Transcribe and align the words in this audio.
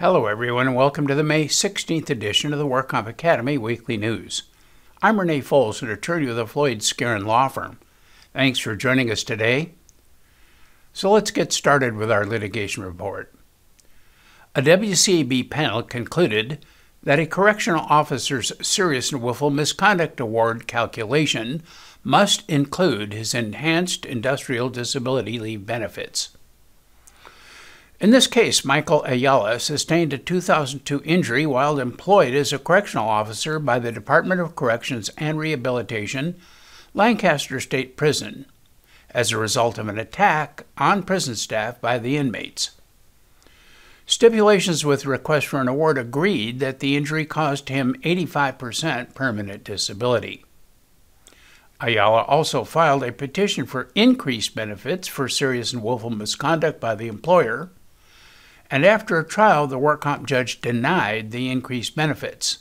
Hello, 0.00 0.26
everyone, 0.26 0.68
and 0.68 0.76
welcome 0.76 1.08
to 1.08 1.14
the 1.16 1.24
May 1.24 1.46
16th 1.46 2.08
edition 2.08 2.52
of 2.52 2.60
the 2.60 2.68
WorkComp 2.68 3.08
Academy 3.08 3.58
Weekly 3.58 3.96
News. 3.96 4.44
I'm 5.02 5.18
Renee 5.18 5.40
Foles, 5.40 5.82
an 5.82 5.90
attorney 5.90 6.26
with 6.26 6.36
the 6.36 6.46
Floyd 6.46 6.82
Skeren 6.82 7.26
Law 7.26 7.48
Firm. 7.48 7.80
Thanks 8.32 8.60
for 8.60 8.76
joining 8.76 9.10
us 9.10 9.24
today. 9.24 9.72
So 10.92 11.10
let's 11.10 11.32
get 11.32 11.52
started 11.52 11.96
with 11.96 12.12
our 12.12 12.24
litigation 12.24 12.84
report. 12.84 13.34
A 14.54 14.62
WCAB 14.62 15.50
panel 15.50 15.82
concluded 15.82 16.64
that 17.02 17.18
a 17.18 17.26
correctional 17.26 17.84
officer's 17.90 18.52
serious 18.64 19.10
and 19.10 19.20
willful 19.20 19.50
misconduct 19.50 20.20
award 20.20 20.68
calculation 20.68 21.60
must 22.04 22.48
include 22.48 23.12
his 23.12 23.34
enhanced 23.34 24.06
industrial 24.06 24.68
disability 24.68 25.40
leave 25.40 25.66
benefits. 25.66 26.37
In 28.00 28.10
this 28.10 28.28
case, 28.28 28.64
Michael 28.64 29.02
Ayala 29.06 29.58
sustained 29.58 30.12
a 30.12 30.18
2002 30.18 31.02
injury 31.04 31.44
while 31.44 31.80
employed 31.80 32.32
as 32.32 32.52
a 32.52 32.58
correctional 32.58 33.08
officer 33.08 33.58
by 33.58 33.80
the 33.80 33.90
Department 33.90 34.40
of 34.40 34.54
Corrections 34.54 35.10
and 35.18 35.36
Rehabilitation, 35.36 36.36
Lancaster 36.94 37.58
State 37.58 37.96
Prison, 37.96 38.46
as 39.10 39.32
a 39.32 39.36
result 39.36 39.78
of 39.78 39.88
an 39.88 39.98
attack 39.98 40.64
on 40.76 41.02
prison 41.02 41.34
staff 41.34 41.80
by 41.80 41.98
the 41.98 42.16
inmates. 42.16 42.70
Stipulations 44.06 44.84
with 44.84 45.04
request 45.04 45.48
for 45.48 45.60
an 45.60 45.66
award 45.66 45.98
agreed 45.98 46.60
that 46.60 46.78
the 46.78 46.96
injury 46.96 47.26
caused 47.26 47.68
him 47.68 47.96
85% 48.04 49.12
permanent 49.12 49.64
disability. 49.64 50.44
Ayala 51.80 52.22
also 52.22 52.62
filed 52.62 53.02
a 53.02 53.10
petition 53.10 53.66
for 53.66 53.90
increased 53.96 54.54
benefits 54.54 55.08
for 55.08 55.28
serious 55.28 55.72
and 55.72 55.82
willful 55.82 56.10
misconduct 56.10 56.78
by 56.78 56.94
the 56.94 57.08
employer 57.08 57.70
and 58.70 58.84
after 58.84 59.18
a 59.18 59.26
trial, 59.26 59.66
the 59.66 59.78
work 59.78 60.02
comp 60.02 60.26
judge 60.26 60.60
denied 60.60 61.30
the 61.30 61.50
increased 61.50 61.96
benefits. 61.96 62.58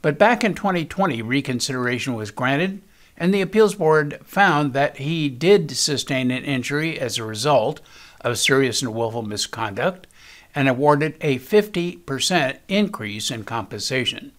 But 0.00 0.18
back 0.18 0.42
in 0.42 0.54
2020, 0.54 1.22
reconsideration 1.22 2.14
was 2.14 2.32
granted, 2.32 2.82
and 3.16 3.32
the 3.32 3.40
appeals 3.40 3.76
board 3.76 4.18
found 4.24 4.72
that 4.72 4.96
he 4.96 5.28
did 5.28 5.70
sustain 5.70 6.30
an 6.30 6.44
injury 6.44 6.98
as 6.98 7.18
a 7.18 7.24
result 7.24 7.80
of 8.20 8.38
serious 8.38 8.82
and 8.82 8.92
willful 8.92 9.22
misconduct 9.22 10.06
and 10.54 10.68
awarded 10.68 11.16
a 11.20 11.38
50% 11.38 12.58
increase 12.68 13.30
in 13.30 13.44
compensation. 13.44 14.32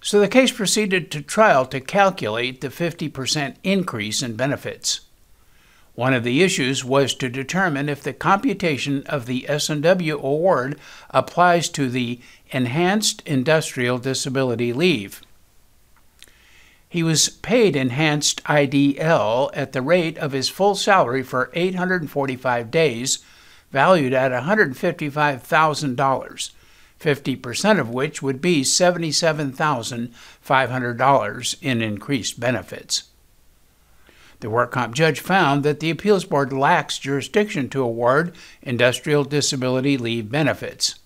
So 0.00 0.20
the 0.20 0.28
case 0.28 0.52
proceeded 0.52 1.10
to 1.12 1.22
trial 1.22 1.64
to 1.66 1.80
calculate 1.80 2.60
the 2.60 2.68
50% 2.68 3.56
increase 3.62 4.22
in 4.22 4.36
benefits. 4.36 5.00
One 5.94 6.12
of 6.12 6.24
the 6.24 6.42
issues 6.42 6.84
was 6.84 7.14
to 7.14 7.28
determine 7.28 7.88
if 7.88 8.02
the 8.02 8.12
computation 8.12 9.04
of 9.06 9.26
the 9.26 9.48
S&W 9.48 10.18
award 10.18 10.76
applies 11.10 11.68
to 11.70 11.88
the 11.88 12.18
Enhanced 12.50 13.22
Industrial 13.26 13.98
Disability 13.98 14.72
Leave. 14.72 15.22
He 16.88 17.04
was 17.04 17.28
paid 17.28 17.76
enhanced 17.76 18.42
IDL 18.44 19.50
at 19.52 19.72
the 19.72 19.82
rate 19.82 20.16
of 20.18 20.32
his 20.32 20.48
full 20.48 20.74
salary 20.74 21.22
for 21.22 21.52
845 21.54 22.70
days, 22.70 23.18
valued 23.72 24.12
at 24.12 24.30
$155,000, 24.30 26.50
50% 27.00 27.80
of 27.80 27.90
which 27.90 28.22
would 28.22 28.40
be 28.40 28.62
$77,500 28.62 31.56
in 31.62 31.82
increased 31.82 32.40
benefits. 32.40 33.04
The 34.40 34.50
work 34.50 34.72
comp 34.72 34.94
judge 34.94 35.20
found 35.20 35.62
that 35.62 35.80
the 35.80 35.90
appeals 35.90 36.24
board 36.24 36.52
lacks 36.52 36.98
jurisdiction 36.98 37.68
to 37.70 37.82
award 37.82 38.34
industrial 38.62 39.24
disability 39.24 39.96
leave 39.96 40.30
benefits. 40.30 40.96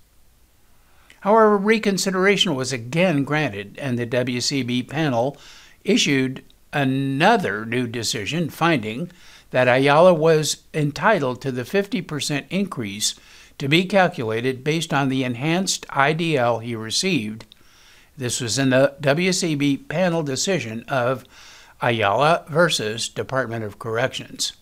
However, 1.21 1.56
reconsideration 1.56 2.55
was 2.55 2.72
again 2.72 3.25
granted, 3.25 3.77
and 3.78 3.99
the 3.99 4.06
WCB 4.06 4.89
panel 4.89 5.37
issued 5.84 6.44
another 6.72 7.65
new 7.65 7.87
decision 7.87 8.50
finding 8.50 9.11
that 9.50 9.69
Ayala 9.69 10.15
was 10.15 10.65
entitled 10.75 11.41
to 11.43 11.50
the 11.50 11.62
50% 11.62 12.45
increase 12.50 13.15
to 13.59 13.69
be 13.69 13.84
calculated 13.84 14.62
based 14.62 14.93
on 14.93 15.09
the 15.09 15.25
enhanced 15.25 15.87
IDL 15.89 16.62
he 16.62 16.77
received. 16.77 17.45
This 18.16 18.41
was 18.41 18.59
in 18.59 18.71
the 18.71 18.95
WCB 19.00 19.89
panel 19.89 20.22
decision 20.22 20.84
of 20.89 21.25
Ayala 21.81 22.44
versus 22.49 23.09
Department 23.09 23.65
of 23.65 23.78
Corrections. 23.78 24.53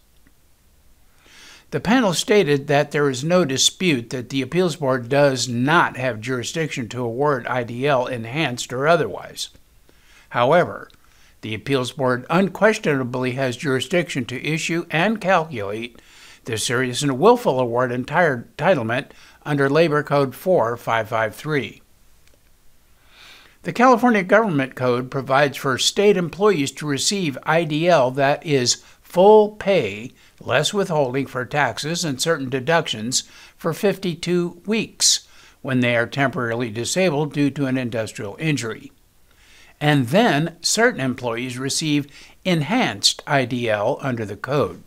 The 1.71 1.81
panel 1.81 2.15
stated 2.15 2.69
that 2.69 2.93
there 2.93 3.10
is 3.10 3.25
no 3.25 3.44
dispute 3.44 4.10
that 4.10 4.28
the 4.28 4.43
Appeals 4.43 4.77
Board 4.77 5.09
does 5.09 5.49
not 5.49 5.97
have 5.97 6.21
jurisdiction 6.21 6.88
to 6.91 7.03
award 7.03 7.44
IDL 7.47 8.09
enhanced 8.09 8.72
or 8.72 8.87
otherwise. 8.87 9.49
However, 10.31 10.88
the 11.41 11.54
Appeals 11.54 11.93
Board 11.93 12.25
unquestionably 12.31 13.33
has 13.33 13.56
jurisdiction 13.56 14.25
to 14.27 14.47
issue 14.47 14.87
and 14.91 15.21
calculate 15.21 16.00
the 16.44 16.56
serious 16.56 17.03
and 17.03 17.19
willful 17.19 17.59
award 17.59 17.91
entitlement 17.91 19.10
under 19.44 19.69
Labor 19.69 20.03
Code 20.03 20.34
4553. 20.34 21.83
The 23.66 23.72
California 23.72 24.22
Government 24.22 24.77
Code 24.77 25.10
provides 25.10 25.56
for 25.56 25.77
state 25.77 26.16
employees 26.16 26.71
to 26.71 26.87
receive 26.87 27.37
IDL 27.44 28.15
that 28.15 28.47
is 28.47 28.81
full 29.03 29.56
pay, 29.56 30.12
less 30.41 30.72
withholding 30.72 31.27
for 31.27 31.44
taxes 31.44 32.04
and 32.04 32.22
certain 32.22 32.49
deductions 32.49 33.25
for 33.56 33.72
52 33.72 34.62
weeks 34.66 35.27
when 35.62 35.81
they 35.81 35.97
are 35.97 36.06
temporarily 36.06 36.71
disabled 36.71 37.32
due 37.32 37.50
to 37.50 37.66
an 37.66 37.77
industrial 37.77 38.37
injury. 38.38 38.93
And 39.81 40.10
then 40.10 40.59
certain 40.60 41.00
employees 41.00 41.59
receive 41.59 42.06
enhanced 42.44 43.25
IDL 43.27 43.98
under 44.00 44.25
the 44.25 44.37
code. 44.37 44.84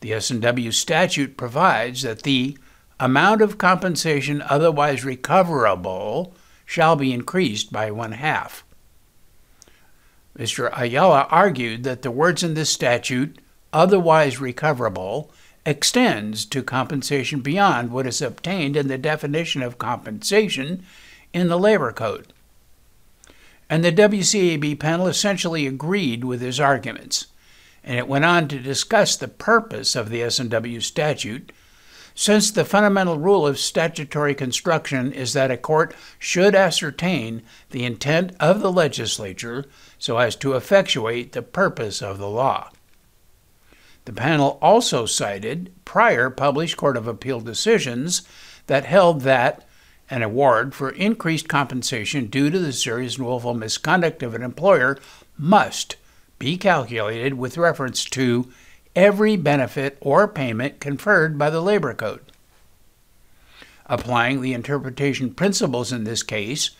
The 0.00 0.14
S&W 0.14 0.72
statute 0.72 1.36
provides 1.36 2.00
that 2.00 2.22
the 2.22 2.56
amount 2.98 3.42
of 3.42 3.58
compensation 3.58 4.40
otherwise 4.40 5.04
recoverable 5.04 6.32
shall 6.66 6.96
be 6.96 7.12
increased 7.12 7.72
by 7.72 7.90
one 7.90 8.12
half. 8.12 8.64
Mr. 10.36 10.70
Ayala 10.78 11.26
argued 11.30 11.84
that 11.84 12.02
the 12.02 12.10
words 12.10 12.42
in 12.42 12.52
this 12.52 12.68
statute, 12.68 13.38
otherwise 13.72 14.40
recoverable, 14.40 15.30
extends 15.64 16.44
to 16.44 16.62
compensation 16.62 17.40
beyond 17.40 17.90
what 17.90 18.06
is 18.06 18.20
obtained 18.20 18.76
in 18.76 18.88
the 18.88 18.98
definition 18.98 19.62
of 19.62 19.78
compensation 19.78 20.84
in 21.32 21.48
the 21.48 21.58
Labor 21.58 21.92
Code. 21.92 22.32
And 23.68 23.84
the 23.84 23.90
WCAB 23.90 24.78
panel 24.78 25.08
essentially 25.08 25.66
agreed 25.66 26.24
with 26.24 26.40
his 26.40 26.60
arguments, 26.60 27.26
and 27.82 27.98
it 27.98 28.06
went 28.06 28.24
on 28.24 28.46
to 28.48 28.58
discuss 28.58 29.16
the 29.16 29.28
purpose 29.28 29.96
of 29.96 30.10
the 30.10 30.22
S&W 30.22 30.80
statute 30.80 31.50
since 32.18 32.50
the 32.50 32.64
fundamental 32.64 33.18
rule 33.18 33.46
of 33.46 33.58
statutory 33.58 34.34
construction 34.34 35.12
is 35.12 35.34
that 35.34 35.50
a 35.50 35.56
court 35.56 35.94
should 36.18 36.54
ascertain 36.54 37.42
the 37.70 37.84
intent 37.84 38.34
of 38.40 38.60
the 38.60 38.72
legislature 38.72 39.66
so 39.98 40.16
as 40.16 40.34
to 40.34 40.54
effectuate 40.54 41.32
the 41.32 41.42
purpose 41.42 42.00
of 42.00 42.16
the 42.16 42.28
law. 42.28 42.70
The 44.06 44.14
panel 44.14 44.58
also 44.62 45.04
cited 45.04 45.72
prior 45.84 46.30
published 46.30 46.78
Court 46.78 46.96
of 46.96 47.06
Appeal 47.06 47.40
decisions 47.40 48.22
that 48.66 48.86
held 48.86 49.20
that 49.20 49.68
an 50.08 50.22
award 50.22 50.74
for 50.74 50.90
increased 50.90 51.48
compensation 51.48 52.28
due 52.28 52.48
to 52.48 52.58
the 52.58 52.72
serious 52.72 53.16
and 53.16 53.26
willful 53.26 53.52
misconduct 53.52 54.22
of 54.22 54.34
an 54.34 54.42
employer 54.42 54.96
must 55.36 55.96
be 56.38 56.56
calculated 56.56 57.34
with 57.34 57.58
reference 57.58 58.04
to 58.06 58.50
every 58.96 59.36
benefit 59.36 59.98
or 60.00 60.26
payment 60.26 60.80
conferred 60.80 61.38
by 61.38 61.50
the 61.50 61.60
Labor 61.60 61.94
Code. 61.94 62.22
Applying 63.84 64.40
the 64.40 64.54
interpretation 64.54 65.32
principles 65.32 65.92
in 65.92 66.04
this 66.04 66.24
case, 66.24 66.70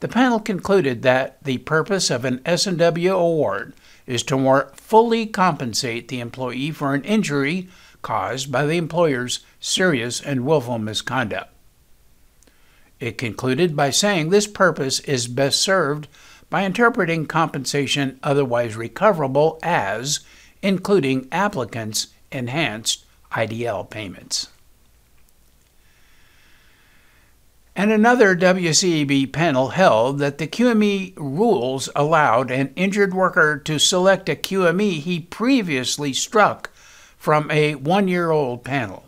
the 0.00 0.08
panel 0.08 0.38
concluded 0.38 1.02
that 1.02 1.42
the 1.42 1.58
purpose 1.58 2.10
of 2.10 2.24
an 2.24 2.40
S&W 2.44 3.12
award 3.12 3.72
is 4.06 4.22
to 4.24 4.36
more 4.36 4.70
fully 4.74 5.26
compensate 5.26 6.08
the 6.08 6.20
employee 6.20 6.70
for 6.70 6.94
an 6.94 7.02
injury 7.04 7.68
caused 8.02 8.52
by 8.52 8.66
the 8.66 8.76
employer's 8.76 9.40
serious 9.58 10.20
and 10.20 10.44
willful 10.44 10.78
misconduct. 10.78 11.50
It 13.00 13.18
concluded 13.18 13.74
by 13.74 13.90
saying 13.90 14.28
this 14.28 14.46
purpose 14.46 15.00
is 15.00 15.26
best 15.26 15.60
served 15.60 16.06
by 16.50 16.64
interpreting 16.64 17.26
compensation 17.26 18.20
otherwise 18.22 18.76
recoverable 18.76 19.58
as 19.62 20.20
including 20.64 21.28
applicants' 21.30 22.08
enhanced 22.32 23.04
IDL 23.32 23.88
payments. 23.90 24.48
And 27.76 27.92
another 27.92 28.34
WCAB 28.34 29.30
panel 29.30 29.70
held 29.70 30.20
that 30.20 30.38
the 30.38 30.46
QME 30.46 31.12
rules 31.18 31.90
allowed 31.94 32.50
an 32.50 32.72
injured 32.76 33.12
worker 33.12 33.58
to 33.58 33.78
select 33.78 34.28
a 34.30 34.36
QME 34.36 35.00
he 35.00 35.20
previously 35.20 36.14
struck 36.14 36.70
from 37.18 37.50
a 37.50 37.74
one 37.74 38.08
year 38.08 38.30
old 38.30 38.64
panel. 38.64 39.04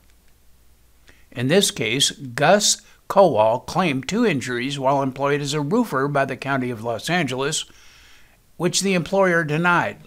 In 1.31 1.49
this 1.49 1.71
case, 1.71 2.11
Gus 2.11 2.83
Kowal 3.09 3.65
claimed 3.65 4.09
two 4.09 4.27
injuries 4.27 4.79
while 4.79 5.03
employed 5.03 5.41
as 5.41 5.55
a 5.55 5.63
roofer 5.63 6.07
by 6.07 6.27
the 6.27 6.37
County 6.37 6.69
of 6.71 6.85
Los 6.85 7.09
Angeles, 7.09 7.65
which 8.59 8.83
the 8.83 8.93
employer 8.93 9.43
denied. 9.43 9.99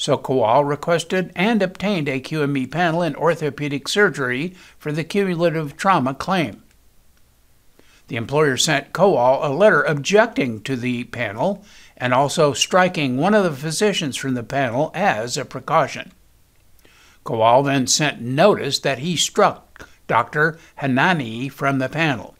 So 0.00 0.16
Kowal 0.16 0.66
requested 0.66 1.30
and 1.36 1.60
obtained 1.60 2.08
a 2.08 2.22
QME 2.22 2.70
panel 2.70 3.02
in 3.02 3.14
orthopedic 3.14 3.86
surgery 3.86 4.54
for 4.78 4.92
the 4.92 5.04
cumulative 5.04 5.76
trauma 5.76 6.14
claim. 6.14 6.62
The 8.08 8.16
employer 8.16 8.56
sent 8.56 8.94
Kowal 8.94 9.44
a 9.44 9.52
letter 9.52 9.82
objecting 9.82 10.62
to 10.62 10.74
the 10.74 11.04
panel 11.04 11.62
and 11.98 12.14
also 12.14 12.54
striking 12.54 13.18
one 13.18 13.34
of 13.34 13.44
the 13.44 13.52
physicians 13.52 14.16
from 14.16 14.32
the 14.32 14.42
panel 14.42 14.90
as 14.94 15.36
a 15.36 15.44
precaution. 15.44 16.12
Kowal 17.26 17.66
then 17.66 17.86
sent 17.86 18.22
notice 18.22 18.78
that 18.78 19.00
he 19.00 19.16
struck 19.16 19.86
Dr. 20.06 20.58
Hanani 20.76 21.50
from 21.50 21.78
the 21.78 21.90
panel. 21.90 22.34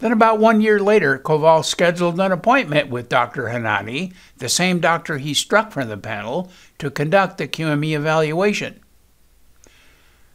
Then, 0.00 0.12
about 0.12 0.38
one 0.38 0.62
year 0.62 0.80
later, 0.80 1.18
Kowal 1.18 1.62
scheduled 1.62 2.18
an 2.18 2.32
appointment 2.32 2.88
with 2.88 3.10
Dr. 3.10 3.50
Hanani, 3.50 4.12
the 4.38 4.48
same 4.48 4.80
doctor 4.80 5.18
he 5.18 5.34
struck 5.34 5.72
from 5.72 5.88
the 5.88 5.98
panel, 5.98 6.50
to 6.78 6.90
conduct 6.90 7.36
the 7.36 7.46
QME 7.46 7.94
evaluation. 7.94 8.80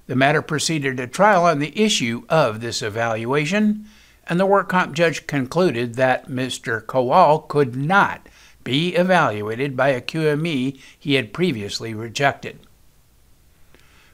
The 0.05 0.15
matter 0.15 0.43
proceeded 0.43 0.97
to 0.97 1.07
trial 1.07 1.45
on 1.45 1.57
the 1.57 1.77
issue 1.79 2.25
of 2.29 2.61
this 2.61 2.83
evaluation, 2.83 3.87
and 4.27 4.39
the 4.39 4.45
work 4.45 4.69
comp 4.69 4.93
judge 4.93 5.25
concluded 5.25 5.95
that 5.95 6.27
Mr. 6.27 6.85
Kowal 6.85 7.47
could 7.47 7.75
not 7.75 8.29
be 8.63 8.95
evaluated 8.95 9.75
by 9.75 9.89
a 9.89 10.01
QME 10.01 10.79
he 10.99 11.15
had 11.15 11.33
previously 11.33 11.95
rejected. 11.95 12.59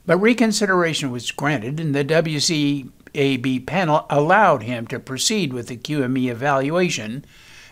But 0.05 0.17
reconsideration 0.17 1.11
was 1.11 1.29
granted, 1.31 1.77
and 1.77 1.93
the 1.93 2.05
WC 2.05 2.89
AB 3.13 3.61
panel 3.61 4.05
allowed 4.09 4.63
him 4.63 4.87
to 4.87 4.99
proceed 4.99 5.53
with 5.53 5.67
the 5.67 5.77
QME 5.77 6.29
evaluation 6.29 7.25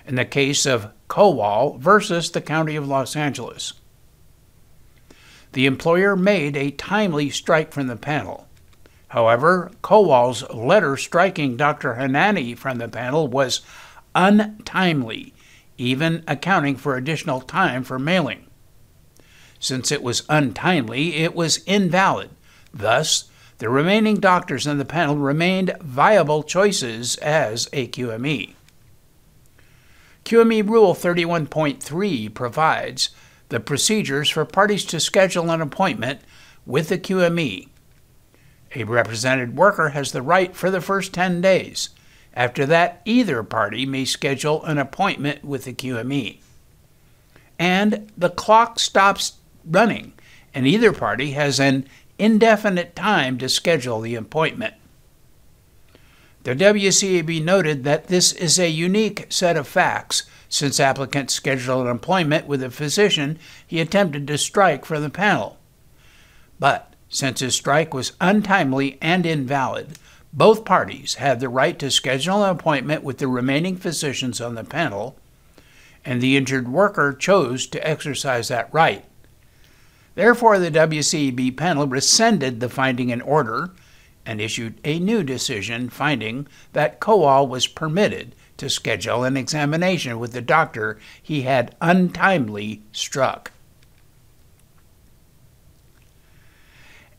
in 0.06 0.15
the 0.15 0.25
case 0.25 0.65
of 0.65 0.91
Kowal 1.07 1.80
versus 1.80 2.31
the 2.31 2.41
County 2.41 2.75
of 2.75 2.88
Los 2.88 3.15
Angeles. 3.15 3.74
The 5.53 5.65
employer 5.65 6.15
made 6.15 6.56
a 6.56 6.71
timely 6.71 7.30
strike 7.30 7.71
from 7.71 7.88
the 7.88 7.95
panel. 7.95 8.47
However, 9.09 9.71
Kowal's 9.83 10.47
letter 10.51 10.95
striking 10.95 11.57
Dr. 11.57 11.95
Hanani 11.95 12.53
from 12.53 12.77
the 12.77 12.88
panel 12.88 13.27
was 13.27 13.62
untimely, 14.13 15.33
even 15.77 16.24
accounting 16.27 16.75
for 16.75 16.95
additional 16.95 17.41
time 17.41 17.83
for 17.83 17.97
mailing. 17.97 18.45
Since 19.59 19.91
it 19.91 20.03
was 20.03 20.24
untimely, 20.30 21.15
it 21.15 21.33
was 21.33 21.63
invalid. 21.65 22.30
Thus, 22.71 23.28
the 23.59 23.69
remaining 23.69 24.15
doctors 24.15 24.65
on 24.65 24.77
the 24.77 24.85
panel 24.85 25.17
remained 25.17 25.75
viable 25.81 26.44
choices 26.44 27.17
as 27.17 27.69
a 27.71 27.88
QME. 27.88 28.56
QME 30.25 30.67
Rule 30.69 30.94
31.3 30.94 32.33
provides 32.33 33.09
the 33.50 33.59
procedures 33.59 34.29
for 34.29 34.45
parties 34.45 34.85
to 34.85 35.00
schedule 35.00 35.51
an 35.51 35.61
appointment 35.61 36.21
with 36.65 36.89
the 36.89 36.97
QME. 36.97 37.67
A 38.75 38.83
represented 38.83 39.57
worker 39.57 39.89
has 39.89 40.12
the 40.12 40.21
right 40.21 40.55
for 40.55 40.69
the 40.71 40.81
first 40.81 41.13
10 41.13 41.41
days. 41.41 41.89
After 42.33 42.65
that, 42.67 43.01
either 43.05 43.44
party 43.44 43.85
may 43.85 44.05
schedule 44.05 44.63
an 44.63 44.77
appointment 44.77 45.44
with 45.44 45.65
the 45.65 45.73
QME. 45.73 46.39
And 47.57 48.09
the 48.15 48.29
clock 48.29 48.79
stops 48.79 49.33
running, 49.65 50.13
and 50.53 50.67
either 50.67 50.94
party 50.94 51.31
has 51.31 51.59
an 51.59 51.88
indefinite 52.19 52.95
time 52.95 53.38
to 53.39 53.50
schedule 53.50 54.01
the 54.01 54.16
appointment. 54.16 54.75
The 56.44 56.56
WCAB 56.56 57.44
noted 57.44 57.83
that 57.83 58.07
this 58.07 58.31
is 58.33 58.60
a 58.60 58.69
unique 58.69 59.27
set 59.30 59.57
of 59.57 59.68
facts 59.68 60.24
since 60.48 60.80
applicants 60.80 61.33
scheduled 61.33 61.86
an 61.86 61.92
appointment 61.92 62.48
with 62.48 62.63
a 62.63 62.69
physician 62.69 63.38
he 63.66 63.80
attempted 63.80 64.27
to 64.27 64.38
strike 64.38 64.86
from 64.86 65.04
the 65.04 65.10
panel. 65.10 65.57
But 66.60 66.94
since 67.10 67.39
his 67.39 67.56
strike 67.56 67.94
was 67.94 68.13
untimely 68.19 68.98
and 69.01 69.25
invalid, 69.25 69.98
both 70.31 70.65
parties 70.65 71.15
had 71.15 71.39
the 71.39 71.50
right 71.50 71.77
to 71.80 71.89
schedule 71.89 72.44
an 72.44 72.51
appointment 72.51 73.04
with 73.04 73.18
the 73.18 73.27
remaining 73.27 73.77
physicians 73.77 74.39
on 74.39 74.56
the 74.56 74.63
panel, 74.63 75.18
and 76.06 76.22
the 76.22 76.38
injured 76.38 76.68
worker 76.68 77.13
chose 77.13 77.68
to 77.68 77.88
exercise 77.88 78.48
that 78.48 78.72
right. 78.74 79.06
Therefore, 80.15 80.59
the 80.59 80.71
WCAB 80.71 81.56
panel 81.56 81.88
rescinded 81.88 82.59
the 82.59 82.69
finding 82.69 83.09
in 83.09 83.21
order 83.21 83.71
and 84.25 84.41
issued 84.41 84.79
a 84.83 85.00
new 85.00 85.23
decision 85.23 85.89
finding 85.89 86.47
that 86.73 87.00
Kowal 87.00 87.47
was 87.47 87.67
permitted 87.67 88.35
to 88.57 88.69
schedule 88.69 89.23
an 89.23 89.38
examination 89.38 90.19
with 90.19 90.33
the 90.33 90.41
doctor 90.41 91.00
he 91.21 91.44
had 91.44 91.75
untimely 91.81 92.81
struck. 92.91 93.51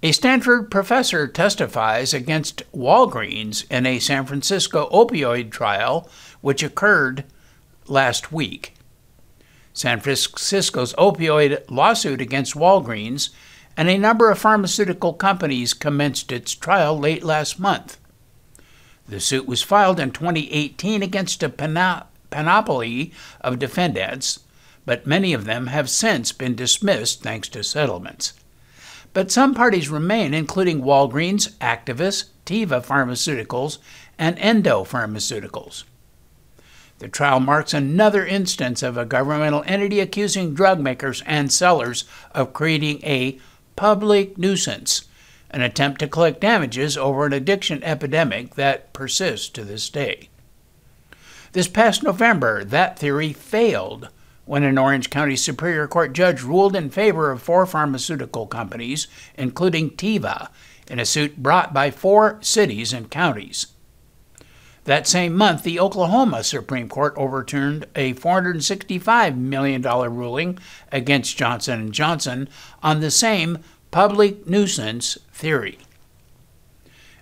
A 0.03 0.13
Stanford 0.13 0.71
professor 0.71 1.29
testifies 1.29 2.15
against 2.15 2.63
Walgreens 2.73 3.71
in 3.71 3.85
a 3.85 3.99
San 3.99 4.25
Francisco 4.25 4.89
opioid 4.91 5.51
trial 5.51 6.09
which 6.41 6.63
occurred 6.63 7.25
last 7.87 8.33
week. 8.33 8.75
San 9.81 9.99
Francisco's 9.99 10.93
opioid 10.99 11.65
lawsuit 11.71 12.21
against 12.21 12.53
Walgreens, 12.53 13.31
and 13.79 13.89
a 13.89 13.97
number 13.97 14.31
of 14.31 14.39
pharmaceutical 14.39 15.15
companies 15.15 15.73
commenced 15.73 16.31
its 16.31 16.55
trial 16.55 16.99
late 16.99 17.25
last 17.25 17.59
month. 17.59 17.97
The 19.09 19.21
suit 19.21 19.49
was 19.49 19.63
filed 19.63 19.99
in 19.99 20.11
2018 20.11 21.03
against 21.03 21.43
a 21.43 21.49
panoply 21.49 23.13
of 23.41 23.59
defendants, 23.59 24.41
but 24.85 25.07
many 25.07 25.33
of 25.33 25.47
them 25.47 25.69
have 25.69 25.89
since 25.89 26.31
been 26.31 26.55
dismissed 26.55 27.23
thanks 27.23 27.49
to 27.49 27.65
settlements. 27.65 28.35
But 29.15 29.31
some 29.31 29.55
parties 29.55 29.89
remain, 29.89 30.35
including 30.35 30.83
Walgreens, 30.83 31.57
Actavis, 31.57 32.25
Teva 32.45 32.85
Pharmaceuticals, 32.85 33.79
and 34.19 34.39
Endo 34.39 34.85
Pharmaceuticals. 34.85 35.85
The 37.01 37.09
trial 37.09 37.41
marks 37.41 37.73
another 37.73 38.27
instance 38.27 38.83
of 38.83 38.99
a 38.99 39.07
governmental 39.07 39.65
entity 39.67 40.01
accusing 40.01 40.53
drug 40.53 40.81
makers 40.81 41.23
and 41.25 41.51
sellers 41.51 42.05
of 42.35 42.53
creating 42.53 43.03
a 43.03 43.39
public 43.75 44.37
nuisance, 44.37 45.09
an 45.51 45.63
attempt 45.63 46.01
to 46.01 46.09
collect 46.09 46.43
damages 46.43 46.99
over 46.99 47.25
an 47.25 47.33
addiction 47.33 47.83
epidemic 47.83 48.55
that 48.57 48.93
persists 48.93 49.49
to 49.49 49.65
this 49.65 49.89
day. 49.89 50.29
This 51.53 51.69
past 51.69 52.03
November, 52.03 52.65
that 52.65 52.99
theory 52.99 53.33
failed 53.33 54.11
when 54.45 54.63
an 54.63 54.77
Orange 54.77 55.09
County 55.09 55.37
Superior 55.37 55.89
Court 55.89 56.13
judge 56.13 56.43
ruled 56.43 56.77
in 56.77 56.91
favor 56.91 57.31
of 57.31 57.41
four 57.41 57.65
pharmaceutical 57.65 58.47
companies, 58.47 59.09
including 59.39 59.91
Teva, 59.93 60.49
in 60.87 60.99
a 60.99 61.07
suit 61.07 61.43
brought 61.43 61.73
by 61.73 61.91
four 61.91 62.39
cities 62.43 62.93
and 62.93 63.11
counties. 63.11 63.69
That 64.85 65.07
same 65.07 65.37
month, 65.37 65.63
the 65.63 65.79
Oklahoma 65.79 66.43
Supreme 66.43 66.89
Court 66.89 67.15
overturned 67.17 67.87
a 67.95 68.15
$465 68.15 69.37
million 69.37 69.83
ruling 69.83 70.59
against 70.91 71.37
Johnson 71.37 71.93
& 71.93 71.93
Johnson 71.93 72.49
on 72.83 73.01
the 73.01 73.11
same 73.11 73.59
public 73.91 74.47
nuisance 74.47 75.19
theory. 75.33 75.79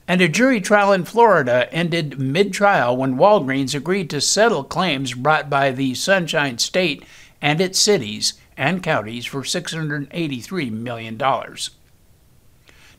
And 0.07 0.21
a 0.23 0.29
jury 0.29 0.61
trial 0.61 0.93
in 0.93 1.05
Florida 1.05 1.69
ended 1.73 2.19
mid 2.19 2.53
trial 2.53 2.97
when 2.97 3.19
Walgreens 3.19 3.75
agreed 3.75 4.09
to 4.11 4.21
settle 4.21 4.65
claims 4.65 5.13
brought 5.13 5.51
by 5.51 5.71
the 5.71 5.95
Sunshine 5.95 6.59
State 6.59 7.05
and 7.43 7.61
its 7.61 7.79
cities 7.79 8.35
and 8.57 8.83
counties 8.83 9.27
for 9.27 9.43
$683 9.43 10.71
million. 10.71 11.21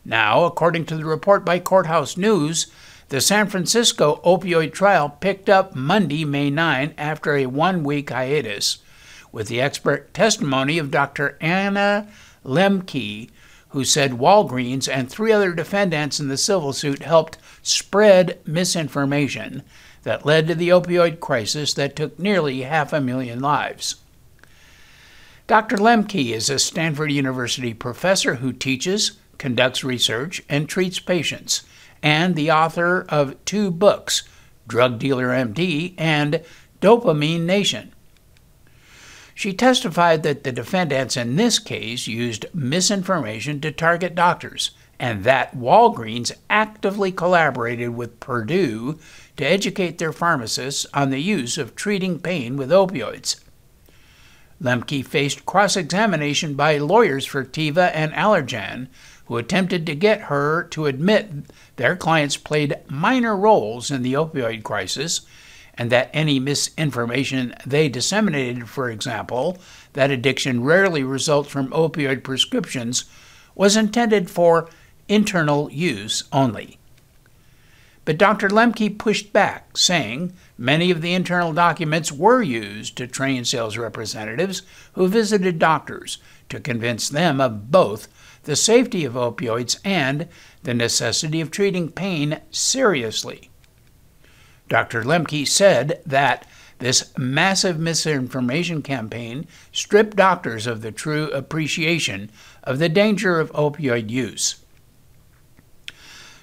Now, 0.06 0.46
according 0.46 0.86
to 0.86 0.96
the 0.96 1.06
report 1.06 1.44
by 1.44 1.60
Courthouse 1.60 2.16
News, 2.16 2.68
the 3.10 3.20
San 3.20 3.48
Francisco 3.48 4.22
opioid 4.24 4.72
trial 4.72 5.10
picked 5.10 5.50
up 5.50 5.75
Monday, 5.75 6.24
May 6.24 6.51
9, 6.51 6.94
after 6.96 7.36
a 7.36 7.48
one 7.48 7.84
week 7.84 8.12
hiatus, 8.12 8.78
with 9.32 9.48
the 9.48 9.60
expert 9.60 10.13
testimony 10.13 10.78
of 10.78 10.92
Dr. 10.92 11.36
Anna 11.42 12.08
Lembke, 12.46 13.30
who 13.70 13.84
said 13.84 14.13
Walgreens 14.13 14.88
and 14.88 15.10
three 15.10 15.32
other 15.32 15.54
defendants 15.54 16.20
in 16.20 16.28
the 16.28 16.38
civil 16.38 16.72
suit 16.72 17.01
helped 17.01 17.39
spread 17.63 18.39
misinformation 18.46 19.63
that 20.04 20.25
led 20.25 20.48
to 20.48 20.56
the 20.56 20.70
opioid 20.70 21.20
crisis 21.20 21.74
that 21.74 21.96
took 21.96 22.18
nearly 22.20 22.62
half 22.62 22.94
a 22.94 23.01
million 23.01 23.39
lives. 23.39 23.96
Dr. 25.48 25.78
Lembke 25.78 26.32
is 26.32 26.50
a 26.50 26.60
Stanford 26.60 27.12
University 27.12 27.74
professor 27.74 28.36
who 28.36 28.54
teaches, 28.54 29.13
conducts 29.39 29.84
research, 29.84 30.44
and 30.48 30.70
treats 30.70 31.00
patients 31.00 31.63
and 32.01 32.36
the 32.36 32.51
author 32.51 33.06
of 33.10 33.44
two 33.46 33.72
books, 33.72 34.24
Drug 34.68 35.00
Dealer 35.00 35.29
MD 35.29 35.94
and 35.98 36.41
Dopamine 36.82 37.41
Nation. 37.41 37.94
She 39.36 39.53
testified 39.53 40.24
that 40.24 40.44
the 40.44 40.51
defendants 40.51 41.15
in 41.15 41.38
this 41.38 41.60
case 41.60 42.08
used 42.08 42.46
misinformation 42.53 43.62
to 43.62 43.72
target 43.72 44.13
doctors 44.13 44.72
and 45.00 45.24
that 45.24 45.56
Walgreens 45.56 46.34
actively 46.50 47.12
collaborated 47.12 47.96
with 47.96 48.20
Purdue 48.20 49.00
to 49.38 49.46
educate 49.46 49.98
their 49.98 50.12
pharmacists 50.12 50.86
on 50.94 51.10
the 51.10 51.22
use 51.22 51.58
of 51.58 51.74
treating 51.74 52.20
pain 52.20 52.58
with 52.58 52.70
opioids. 52.70 53.38
Lembke 54.62 55.06
faced 55.06 55.46
cross 55.46 55.78
examination 55.78 56.54
by 56.56 56.78
lawyers 56.78 57.25
for 57.25 57.46
Teva 57.46 57.92
and 57.94 58.12
Allergan, 58.13 58.88
who 59.25 59.38
attempted 59.38 59.86
to 59.86 59.96
get 59.96 60.24
her 60.24 60.63
to 60.72 60.88
admit 60.88 61.30
their 61.75 61.96
clients 61.96 62.36
played 62.36 62.78
minor 62.89 63.38
roles 63.38 63.92
in 63.92 64.01
the 64.01 64.13
opioid 64.13 64.63
crisis 64.63 65.22
and 65.75 65.89
that 65.92 66.10
any 66.13 66.39
misinformation 66.39 67.56
they 67.66 67.88
disseminated, 67.88 68.68
for 68.68 68.89
example, 68.89 69.58
that 69.94 70.12
addiction 70.12 70.63
rarely 70.63 71.04
results 71.04 71.50
from 71.50 71.70
opioid 71.70 72.24
prescriptions, 72.24 73.06
was 73.56 73.78
intended 73.78 74.30
for 74.30 74.68
internal 75.08 75.72
use 75.72 76.24
only. 76.34 76.78
But 78.10 78.18
Dr. 78.18 78.50
Lembke 78.50 78.98
pushed 78.98 79.32
back, 79.34 79.78
saying 79.78 80.34
many 80.58 80.89
of 80.89 81.04
the 81.04 81.13
internal 81.13 81.54
documents 81.54 82.12
were 82.12 82.42
used 82.42 82.98
to 82.98 83.06
train 83.06 83.46
sales 83.46 83.78
representatives 83.78 84.63
who 84.94 85.08
visited 85.08 85.60
doctors 85.60 86.18
to 86.50 86.60
convince 86.60 87.08
them 87.08 87.39
of 87.39 87.70
both 87.70 88.08
the 88.46 88.56
safety 88.56 89.06
of 89.06 89.13
opioids 89.13 89.80
and 89.86 90.28
the 90.63 90.74
necessity 90.74 91.39
of 91.39 91.51
treating 91.51 91.92
pain 91.92 92.42
seriously. 92.50 93.51
Dr. 94.70 95.04
Lembke 95.04 95.48
said 95.48 96.01
that 96.04 96.48
this 96.80 97.16
massive 97.16 97.78
misinformation 97.78 98.82
campaign 98.82 99.46
stripped 99.72 100.18
doctors 100.18 100.66
of 100.66 100.82
the 100.82 100.92
true 100.92 101.30
appreciation 101.30 102.32
of 102.63 102.80
the 102.80 102.89
danger 102.89 103.39
of 103.39 103.51
opioid 103.51 104.10
use. 104.10 104.59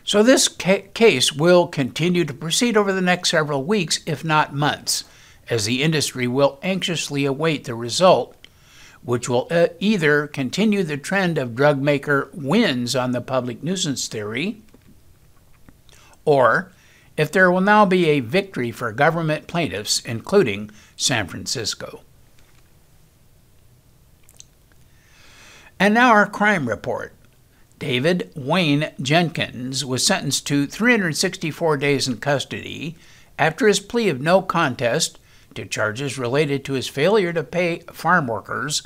So, 0.06 0.22
this 0.22 0.46
ca- 0.46 0.84
case 0.94 1.32
will 1.32 1.66
continue 1.66 2.25
to 2.25 2.32
proceed 2.32 2.76
over 2.76 2.92
the 2.92 3.02
next 3.02 3.30
several 3.30 3.64
weeks, 3.64 3.98
if 4.06 4.25
not 4.25 4.54
months, 4.54 5.02
as 5.50 5.64
the 5.64 5.82
industry 5.82 6.28
will 6.28 6.60
anxiously 6.62 7.25
await 7.25 7.64
the 7.64 7.75
result, 7.75 8.36
which 9.02 9.28
will 9.28 9.48
uh, 9.50 9.66
either 9.80 10.28
continue 10.28 10.84
the 10.84 10.96
trend 10.96 11.38
of 11.38 11.56
drug 11.56 11.82
maker 11.82 12.30
wins 12.32 12.94
on 12.94 13.10
the 13.10 13.20
public 13.20 13.64
nuisance 13.64 14.06
theory, 14.06 14.62
or 16.25 16.70
if 17.16 17.32
there 17.32 17.50
will 17.50 17.60
now 17.60 17.84
be 17.84 18.06
a 18.06 18.20
victory 18.20 18.70
for 18.70 18.92
government 18.92 19.48
plaintiffs, 19.48 19.98
including 20.04 20.70
San 20.94 21.26
Francisco. 21.26 22.02
And 25.80 25.94
now 25.94 26.10
our 26.10 26.28
crime 26.28 26.68
report. 26.68 27.15
David 27.78 28.33
Wayne 28.35 28.90
Jenkins 29.02 29.85
was 29.85 30.06
sentenced 30.06 30.47
to 30.47 30.66
364 30.66 31.76
days 31.76 32.09
in 32.09 32.16
custody 32.16 32.97
after 33.38 33.66
his 33.66 33.80
plea 33.80 34.09
of 34.09 34.21
no 34.21 34.40
contest 34.40 35.18
to 35.54 35.66
charges 35.66 36.18
related 36.18 36.64
to 36.64 36.73
his 36.73 36.88
failure 36.88 37.33
to 37.35 37.42
pay 37.42 37.80
farm 37.92 38.26
workers 38.26 38.83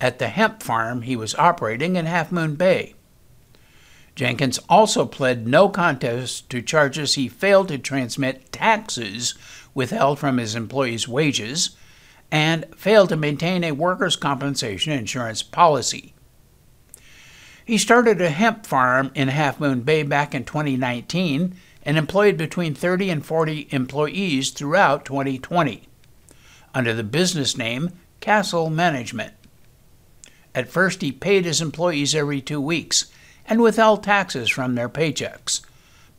at 0.00 0.18
the 0.18 0.28
hemp 0.28 0.62
farm 0.62 1.02
he 1.02 1.16
was 1.16 1.34
operating 1.36 1.96
in 1.96 2.04
Half 2.04 2.32
Moon 2.32 2.54
Bay. 2.54 2.94
Jenkins 4.14 4.58
also 4.68 5.06
pled 5.06 5.46
no 5.46 5.68
contest 5.68 6.48
to 6.50 6.62
charges 6.62 7.14
he 7.14 7.28
failed 7.28 7.68
to 7.68 7.78
transmit 7.78 8.52
taxes 8.52 9.34
withheld 9.72 10.18
from 10.18 10.36
his 10.36 10.54
employees' 10.54 11.08
wages 11.08 11.70
and 12.30 12.66
failed 12.76 13.08
to 13.08 13.16
maintain 13.16 13.64
a 13.64 13.72
workers' 13.72 14.16
compensation 14.16 14.92
insurance 14.92 15.42
policy. 15.42 16.13
He 17.66 17.78
started 17.78 18.20
a 18.20 18.28
hemp 18.28 18.66
farm 18.66 19.10
in 19.14 19.28
Half 19.28 19.58
Moon 19.58 19.80
Bay 19.80 20.02
back 20.02 20.34
in 20.34 20.44
2019 20.44 21.56
and 21.82 21.96
employed 21.96 22.36
between 22.36 22.74
30 22.74 23.08
and 23.08 23.24
40 23.24 23.68
employees 23.70 24.50
throughout 24.50 25.06
2020 25.06 25.88
under 26.74 26.92
the 26.92 27.02
business 27.02 27.56
name 27.56 27.92
Castle 28.20 28.68
Management. 28.68 29.32
At 30.54 30.68
first, 30.68 31.00
he 31.00 31.10
paid 31.10 31.46
his 31.46 31.62
employees 31.62 32.14
every 32.14 32.42
two 32.42 32.60
weeks 32.60 33.06
and 33.46 33.62
withheld 33.62 34.02
taxes 34.02 34.50
from 34.50 34.74
their 34.74 34.88
paychecks. 34.90 35.62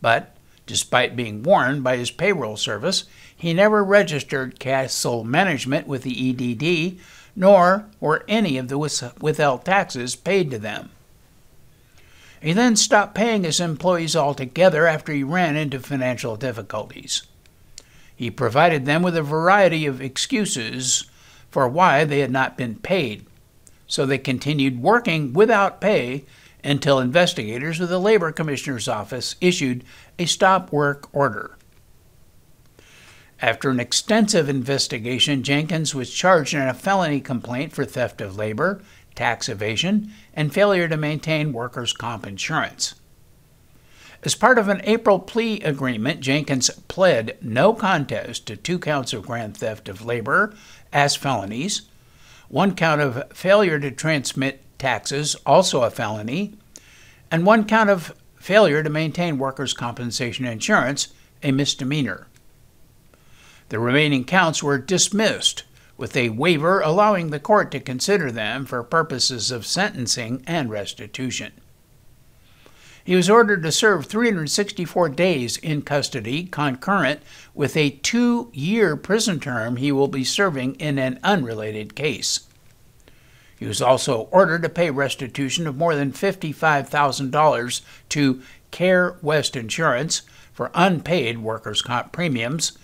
But, 0.01 0.35
despite 0.65 1.15
being 1.15 1.43
warned 1.43 1.83
by 1.83 1.97
his 1.97 2.09
payroll 2.09 2.57
service, 2.57 3.03
he 3.35 3.53
never 3.53 3.83
registered 3.83 4.59
Castle 4.59 5.23
Management 5.23 5.85
with 5.87 6.01
the 6.01 6.29
EDD, 6.29 6.99
nor 7.35 7.85
were 7.99 8.25
any 8.27 8.57
of 8.57 8.67
the 8.67 8.79
withheld 8.79 9.63
taxes 9.63 10.15
paid 10.15 10.49
to 10.49 10.57
them. 10.57 10.89
He 12.41 12.53
then 12.53 12.75
stopped 12.75 13.15
paying 13.15 13.43
his 13.43 13.59
employees 13.59 14.15
altogether 14.15 14.87
after 14.87 15.13
he 15.13 15.23
ran 15.23 15.55
into 15.55 15.79
financial 15.79 16.35
difficulties. 16.35 17.23
He 18.15 18.31
provided 18.31 18.85
them 18.85 19.01
with 19.01 19.17
a 19.17 19.21
variety 19.21 19.85
of 19.85 20.01
excuses 20.01 21.09
for 21.49 21.67
why 21.67 22.03
they 22.03 22.19
had 22.19 22.31
not 22.31 22.57
been 22.57 22.75
paid, 22.75 23.25
so 23.87 24.05
they 24.05 24.17
continued 24.17 24.81
working 24.81 25.33
without 25.33 25.81
pay 25.81 26.25
until 26.63 26.99
investigators 26.99 27.79
with 27.79 27.89
the 27.89 27.99
Labor 27.99 28.31
Commissioner's 28.31 28.87
Office 28.87 29.35
issued 29.39 29.83
a 30.17 30.25
stop 30.25 30.71
work 30.71 31.07
order. 31.13 31.57
After 33.41 33.69
an 33.69 33.79
extensive 33.79 34.49
investigation, 34.49 35.43
Jenkins 35.43 35.93
was 35.93 36.13
charged 36.13 36.53
in 36.53 36.61
a 36.61 36.73
felony 36.73 37.19
complaint 37.19 37.73
for 37.73 37.85
theft 37.85 38.21
of 38.21 38.37
labor, 38.37 38.81
tax 39.15 39.49
evasion, 39.49 40.11
and 40.33 40.53
failure 40.53 40.87
to 40.87 40.97
maintain 40.97 41.53
workers' 41.53 41.93
comp 41.93 42.27
insurance. 42.27 42.95
As 44.23 44.35
part 44.35 44.57
of 44.57 44.67
an 44.69 44.81
April 44.83 45.19
plea 45.19 45.61
agreement, 45.61 46.19
Jenkins 46.19 46.69
pled 46.87 47.37
no 47.41 47.73
contest 47.73 48.47
to 48.47 48.55
two 48.55 48.79
counts 48.79 49.13
of 49.13 49.27
grand 49.27 49.55
theft 49.55 49.87
of 49.87 50.03
labor 50.03 50.53
as 50.91 51.15
felonies, 51.15 51.83
one 52.47 52.75
count 52.75 53.01
of 53.01 53.23
failure 53.33 53.79
to 53.79 53.91
transmit 53.91 54.63
taxes, 54.79 55.35
also 55.45 55.83
a 55.83 55.89
felony, 55.89 56.55
and 57.29 57.45
one 57.45 57.65
count 57.65 57.89
of 57.89 58.15
failure 58.39 58.83
to 58.83 58.89
maintain 58.89 59.37
workers' 59.37 59.73
compensation 59.73 60.45
insurance, 60.45 61.09
a 61.43 61.51
misdemeanor. 61.51 62.27
The 63.69 63.79
remaining 63.79 64.25
counts 64.25 64.61
were 64.61 64.77
dismissed, 64.77 65.63
with 65.97 66.15
a 66.15 66.29
waiver 66.29 66.79
allowing 66.81 67.29
the 67.29 67.39
court 67.39 67.71
to 67.71 67.79
consider 67.79 68.31
them 68.31 68.65
for 68.65 68.83
purposes 68.83 69.51
of 69.51 69.65
sentencing 69.65 70.43
and 70.45 70.69
restitution. 70.69 71.51
He 73.05 73.15
was 73.15 73.29
ordered 73.29 73.61
to 73.61 73.71
serve 73.71 74.07
364 74.07 75.09
days 75.09 75.57
in 75.57 75.83
custody, 75.83 76.45
concurrent 76.45 77.21
with 77.53 77.77
a 77.77 77.91
two 77.91 78.49
year 78.51 78.95
prison 78.97 79.39
term 79.39 79.75
he 79.75 79.91
will 79.91 80.07
be 80.07 80.23
serving 80.23 80.73
in 80.75 80.97
an 80.97 81.19
unrelated 81.23 81.95
case. 81.95 82.47
He 83.57 83.67
was 83.67 83.81
also 83.81 84.27
ordered 84.31 84.63
to 84.63 84.69
pay 84.69 84.89
restitution 84.89 85.67
of 85.67 85.77
more 85.77 85.95
than 85.95 86.11
$55,000 86.11 87.81
to 88.09 88.41
Care 88.71 89.15
West 89.21 89.55
Insurance 89.55 90.23
for 90.51 90.71
unpaid 90.73 91.37
workers' 91.37 91.81
comp 91.81 92.11
premiums, 92.11 92.77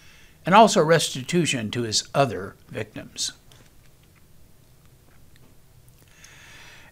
and 0.45 0.55
also 0.55 0.81
restitution 0.81 1.71
to 1.71 1.83
his 1.83 2.07
other 2.13 2.55
victims. 2.69 3.33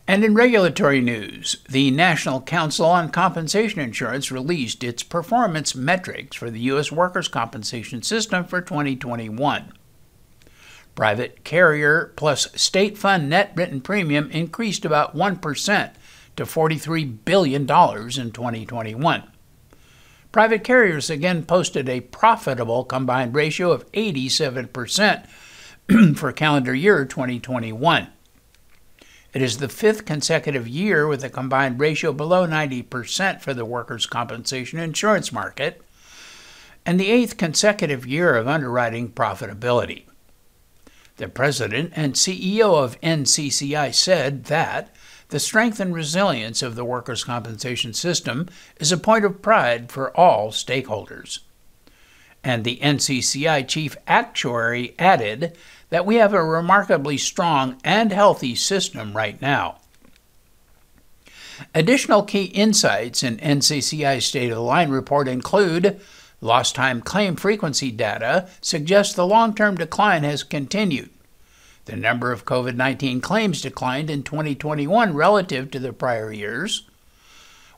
And 0.10 0.24
in 0.24 0.34
regulatory 0.34 1.02
news, 1.02 1.58
the 1.70 1.92
National 1.92 2.42
Council 2.42 2.88
on 2.88 3.12
Compensation 3.12 3.80
Insurance 3.80 4.32
released 4.32 4.84
its 4.84 5.04
performance 5.04 5.76
metrics 5.76 6.36
for 6.36 6.50
the 6.50 6.62
U.S. 6.62 6.92
workers' 6.92 7.28
compensation 7.28 8.02
system 8.02 8.44
for 8.44 8.60
2021. 8.60 9.72
Private 10.96 11.44
carrier 11.44 12.12
plus 12.16 12.48
state 12.60 12.98
fund 12.98 13.30
net 13.30 13.52
written 13.56 13.82
premium 13.82 14.32
increased 14.32 14.84
about 14.84 15.16
1% 15.16 15.94
to 16.38 16.44
$43 16.44 17.18
billion 17.24 17.62
in 17.62 17.68
2021. 17.68 19.32
Private 20.32 20.64
carriers 20.64 21.10
again 21.10 21.44
posted 21.44 21.90
a 21.90 22.02
profitable 22.02 22.84
combined 22.84 23.34
ratio 23.34 23.72
of 23.72 23.92
87% 23.94 25.28
for 26.16 26.32
calendar 26.32 26.76
year 26.76 27.04
2021. 27.04 28.08
It 29.34 29.42
is 29.42 29.58
the 29.58 29.70
fifth 29.70 30.06
consecutive 30.06 30.68
year 30.68 31.08
with 31.08 31.24
a 31.24 31.30
combined 31.30 31.80
ratio 31.80 32.14
below 32.14 32.46
90% 32.46 33.42
for 33.42 33.56
the 33.56 33.66
workers' 33.66 34.06
compensation 34.06 34.78
insurance 34.78 35.32
market, 35.32 35.82
and 36.86 37.00
the 37.00 37.10
eighth 37.10 37.38
consecutive 37.38 38.06
year 38.06 38.36
of 38.36 38.48
underwriting 38.48 39.12
profitability. 39.12 40.04
The 41.18 41.28
president 41.28 41.94
and 41.96 42.14
CEO 42.14 42.82
of 42.84 43.02
NCCI 43.02 43.94
said 43.94 44.46
that 44.46 44.96
the 45.30 45.40
strength 45.40 45.80
and 45.80 45.94
resilience 45.94 46.62
of 46.62 46.76
the 46.76 46.84
workers' 46.84 47.24
compensation 47.24 47.94
system 47.94 48.50
is 48.80 48.92
a 48.92 48.98
point 48.98 49.26
of 49.26 49.42
pride 49.42 49.92
for 49.92 50.16
all 50.18 50.52
stakeholders. 50.52 51.40
And 52.44 52.64
the 52.64 52.78
NCCI 52.82 53.68
chief 53.68 53.96
actuary 54.08 54.96
added 54.98 55.56
that 55.90 56.06
we 56.06 56.16
have 56.16 56.34
a 56.34 56.44
remarkably 56.44 57.18
strong 57.18 57.80
and 57.84 58.12
healthy 58.12 58.56
system 58.56 59.16
right 59.16 59.40
now. 59.42 59.78
Additional 61.76 62.24
key 62.24 62.46
insights 62.46 63.22
in 63.22 63.38
NCCI's 63.38 64.26
State 64.26 64.50
of 64.50 64.56
the 64.56 64.62
Line 64.62 64.90
report 64.90 65.28
include 65.28 66.00
lost 66.42 66.74
time 66.74 67.02
claim 67.02 67.36
frequency 67.36 67.92
data 67.92 68.48
suggests 68.62 69.14
the 69.14 69.28
long 69.28 69.54
term 69.54 69.76
decline 69.76 70.24
has 70.24 70.42
continued. 70.42 71.10
The 71.86 71.96
number 71.96 72.32
of 72.32 72.46
COVID 72.46 72.76
19 72.76 73.22
claims 73.22 73.62
declined 73.62 74.10
in 74.10 74.24
2021 74.24 75.14
relative 75.14 75.72
to 75.72 75.80
the 75.80 75.94
prior 75.94 76.32
years. 76.32 76.84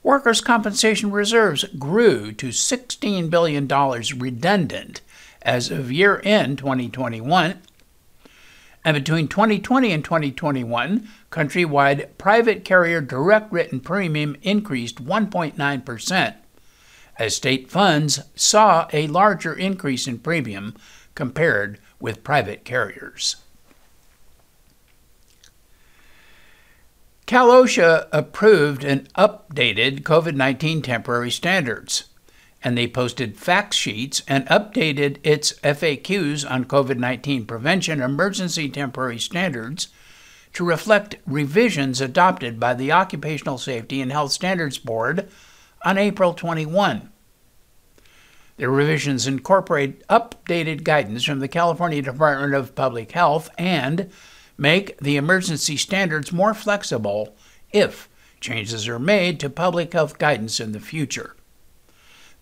Workers' 0.03 0.41
compensation 0.41 1.11
reserves 1.11 1.63
grew 1.77 2.31
to 2.33 2.47
$16 2.47 3.29
billion 3.29 3.67
redundant 3.67 5.01
as 5.43 5.69
of 5.69 5.91
year 5.91 6.21
end 6.23 6.57
2021. 6.57 7.61
And 8.83 8.95
between 8.95 9.27
2020 9.27 9.91
and 9.91 10.03
2021, 10.03 11.07
countrywide 11.31 12.09
private 12.17 12.65
carrier 12.65 12.99
direct 12.99 13.51
written 13.51 13.79
premium 13.79 14.35
increased 14.41 15.03
1.9%, 15.05 16.35
as 17.19 17.35
state 17.35 17.69
funds 17.69 18.21
saw 18.35 18.87
a 18.91 19.05
larger 19.07 19.53
increase 19.53 20.07
in 20.07 20.17
premium 20.17 20.75
compared 21.13 21.79
with 21.99 22.23
private 22.23 22.65
carriers. 22.65 23.35
Cal 27.31 27.47
OSHA 27.47 28.09
approved 28.11 28.83
and 28.83 29.07
updated 29.13 30.01
COVID 30.01 30.35
19 30.35 30.81
temporary 30.81 31.31
standards, 31.31 32.09
and 32.61 32.77
they 32.77 32.89
posted 32.89 33.37
fact 33.37 33.73
sheets 33.73 34.21
and 34.27 34.45
updated 34.47 35.15
its 35.23 35.53
FAQs 35.61 36.43
on 36.51 36.65
COVID 36.65 36.97
19 36.97 37.45
prevention 37.45 38.01
emergency 38.01 38.67
temporary 38.67 39.17
standards 39.17 39.87
to 40.51 40.65
reflect 40.65 41.15
revisions 41.25 42.01
adopted 42.01 42.59
by 42.59 42.73
the 42.73 42.91
Occupational 42.91 43.57
Safety 43.57 44.01
and 44.01 44.11
Health 44.11 44.33
Standards 44.33 44.77
Board 44.77 45.29
on 45.85 45.97
April 45.97 46.33
21. 46.33 47.13
The 48.57 48.69
revisions 48.69 49.25
incorporate 49.25 50.05
updated 50.09 50.83
guidance 50.83 51.23
from 51.23 51.39
the 51.39 51.47
California 51.47 52.01
Department 52.01 52.55
of 52.55 52.75
Public 52.75 53.13
Health 53.13 53.49
and 53.57 54.11
make 54.61 54.95
the 54.99 55.17
emergency 55.17 55.75
standards 55.75 56.31
more 56.31 56.53
flexible 56.53 57.35
if 57.71 58.07
changes 58.39 58.87
are 58.87 58.99
made 58.99 59.39
to 59.39 59.49
public 59.49 59.91
health 59.91 60.19
guidance 60.19 60.59
in 60.59 60.71
the 60.71 60.79
future. 60.79 61.35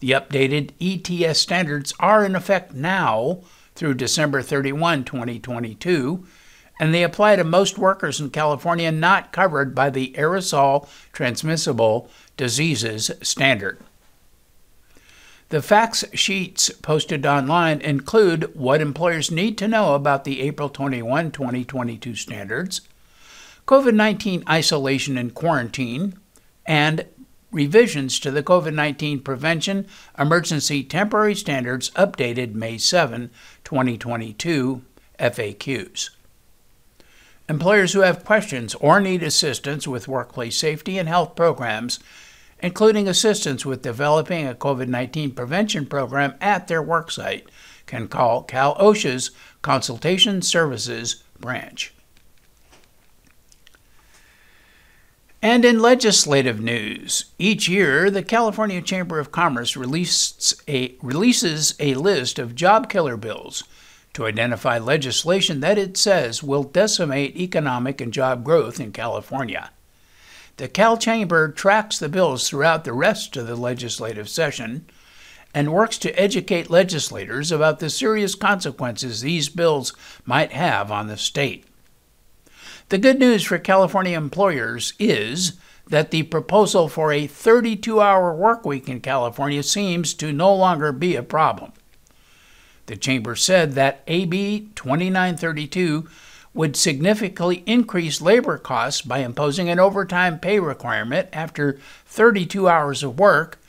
The 0.02 0.12
updated 0.12 0.72
ETS 0.82 1.40
standards 1.40 1.94
are 1.98 2.26
in 2.26 2.36
effect 2.36 2.74
now 2.74 3.40
through 3.74 3.94
December 3.94 4.42
31, 4.42 5.06
2022, 5.06 6.26
and 6.78 6.94
they 6.94 7.04
apply 7.04 7.38
to 7.38 7.46
most 7.46 7.78
workers 7.78 8.20
in 8.20 8.32
California 8.32 8.92
not 8.92 9.32
covered 9.32 9.74
by 9.74 9.90
the 9.90 10.14
aerosol 10.18 10.90
transmissible 11.14 12.10
diseases 12.36 13.12
standard. 13.22 13.80
The 15.50 15.63
facts 15.63 16.06
sheets 16.13 16.70
posted 16.70 17.25
online 17.25 17.82
include 17.82 18.56
what 18.56 18.82
employers 18.82 19.32
need 19.32 19.58
to 19.58 19.68
know 19.68 19.96
about 19.96 20.24
the 20.24 20.41
April 20.41 20.70
21, 20.70 21.32
2022 21.32 22.13
standards, 22.13 22.82
COVID 23.68 23.96
19 23.96 24.44
isolation 24.48 25.18
and 25.18 25.34
quarantine, 25.34 26.20
and 26.68 27.08
revisions 27.51 28.20
to 28.20 28.29
the 28.29 28.44
COVID 28.44 28.75
19 28.75 29.22
prevention 29.22 29.88
emergency 30.20 30.84
temporary 30.84 31.34
standards 31.34 31.89
updated 31.91 32.53
May 32.53 32.77
7, 32.77 33.32
2022 33.63 34.84
FAQs. 35.19 36.10
Employers 37.50 37.93
who 37.93 38.02
have 38.02 38.24
questions 38.24 38.76
or 38.76 39.00
need 39.00 39.24
assistance 39.24 39.88
with 39.88 40.08
workplace 40.08 40.58
safety 40.58 41.00
and 41.00 41.10
health 41.10 41.36
programs 41.36 42.00
including 42.62 43.08
assistance 43.08 43.65
with 43.65 43.82
developing 43.82 44.48
a 44.48 44.54
COVID 44.54 44.88
19 44.88 45.32
prevention 45.32 45.86
program 45.86 46.36
at 46.41 46.67
their 46.67 46.84
worksite, 46.84 47.43
can 47.86 48.08
call 48.08 48.43
Cal 48.43 48.76
OSHA's 48.76 49.32
Consultation 49.62 50.41
Services 50.41 51.24
branch. 51.39 51.93
And 55.41 55.63
in 55.63 55.80
legislative 55.80 56.60
news, 56.60 57.26
each 57.38 57.69
year 57.69 58.12
the 58.12 58.24
California 58.24 58.82
Chamber 58.82 59.19
of 59.19 59.32
Commerce 59.32 59.78
a, 59.78 60.95
releases 61.02 61.76
a 61.80 61.93
list 61.93 62.39
of 62.39 62.56
job 62.56 62.89
killer 62.89 63.15
bills 63.15 63.63
to 64.13 64.26
identify 64.26 64.78
legislation 64.78 65.62
that 65.62 65.78
it 65.78 65.95
says 65.95 66.43
will 66.43 66.63
decimate 66.63 67.38
economic 67.38 68.02
and 68.02 68.12
job 68.12 68.43
growth 68.43 68.82
in 68.82 68.91
California. 68.91 69.72
The 70.60 70.67
Cal 70.67 70.98
Chamber 70.98 71.48
tracks 71.48 71.98
the 71.98 72.10
bills 72.10 72.50
throughout 72.50 72.84
the 72.84 72.91
rest 72.91 73.38
of 73.38 73.48
the 73.48 73.56
legislative 73.56 74.28
session 74.28 74.86
and 75.54 75.72
works 75.72 75.98
to 76.00 76.12
educate 76.19 76.69
legislators 76.69 77.50
about 77.50 77.80
the 77.80 77.89
serious 77.89 78.36
consequences 78.36 79.22
these 79.22 79.48
bills 79.48 79.93
might 80.26 80.52
have 80.52 80.91
on 80.91 81.08
the 81.08 81.15
state. 81.15 81.63
The 82.89 82.98
good 82.98 83.19
news 83.19 83.45
for 83.45 83.58
California 83.58 84.17
employers 84.17 84.91
is 85.00 85.54
that 85.88 86.12
the 86.12 86.24
proposal 86.24 86.89
for 86.89 87.13
a 87.13 87.26
32 87.26 88.02
hour 88.02 88.36
workweek 88.36 88.89
in 88.89 89.00
California 89.00 89.63
seems 89.63 90.13
to 90.15 90.34
no 90.34 90.54
longer 90.54 90.91
be 90.91 91.15
a 91.15 91.24
problem. 91.24 91.72
The 92.88 92.98
Chamber 92.98 93.38
said 93.38 93.76
that 93.76 94.04
AB 94.08 94.72
2932 94.76 96.10
would 96.54 96.76
significantly 96.76 97.64
increase 97.66 98.22
labor 98.22 98.58
costs 98.58 99.02
by 99.02 99.20
imposing 99.20 99.70
an 99.70 99.80
overtime 99.80 100.40
pay 100.40 100.60
requirement 100.60 101.30
after 101.32 101.80
32 102.06 102.68
hours 102.68 103.04
of 103.04 103.20
work 103.20 103.60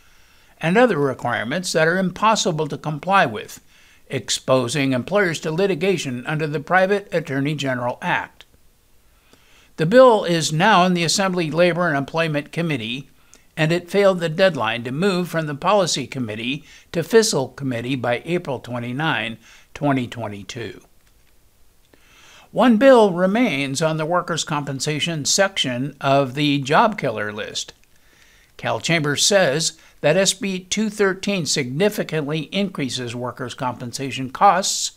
and 0.61 0.77
other 0.77 0.99
requirements 0.99 1.73
that 1.73 1.89
are 1.89 1.99
impossible 1.99 2.67
to 2.69 2.79
comply 2.79 3.27
with, 3.27 3.61
exposing 4.09 4.93
employers 4.93 5.41
to 5.41 5.51
litigation 5.51 6.27
under 6.27 6.47
the 6.47 6.61
Private 6.61 7.13
Attorney 7.13 7.55
General 7.55 7.99
Act. 8.03 8.45
The 9.77 9.87
bill 9.87 10.25
is 10.25 10.53
now 10.53 10.85
in 10.85 10.95
the 10.95 11.05
Assembly 11.05 11.51
Labor 11.51 11.89
and 11.89 11.97
Employment 11.97 12.53
Committee, 12.53 13.09
and 13.57 13.73
it 13.73 13.91
failed 13.91 14.21
the 14.21 14.29
deadline 14.29 14.85
to 14.85 14.93
move 14.93 15.29
from 15.29 15.47
the 15.47 15.55
Policy 15.55 16.07
Committee 16.07 16.65
to 16.93 17.03
Fiscal 17.03 17.49
Committee 17.49 17.97
by 17.97 18.23
April 18.25 18.59
29, 18.59 19.39
2022. 19.75 20.83
One 22.53 22.79
bill 22.79 23.13
remains 23.13 23.81
on 23.81 23.97
the 23.97 24.05
workers' 24.05 24.43
compensation 24.43 25.25
section 25.25 25.95
of 26.01 26.35
the 26.35 26.59
job 26.59 26.99
killer 26.99 27.33
list. 27.33 27.75
Cal 28.57 28.81
Chambers 28.81 29.25
says 29.25 29.79
that 30.01 30.17
SB 30.17 30.69
213 30.69 31.47
significantly 31.47 32.49
increases 32.51 33.15
workers' 33.15 33.55
compensation 33.55 34.31
costs 34.31 34.93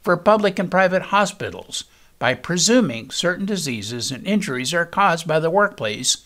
for 0.00 0.16
public 0.16 0.58
and 0.58 0.70
private 0.70 1.02
hospitals 1.02 1.84
by 2.18 2.32
presuming 2.32 3.10
certain 3.10 3.44
diseases 3.44 4.10
and 4.10 4.26
injuries 4.26 4.72
are 4.72 4.86
caused 4.86 5.28
by 5.28 5.38
the 5.38 5.50
workplace, 5.50 6.24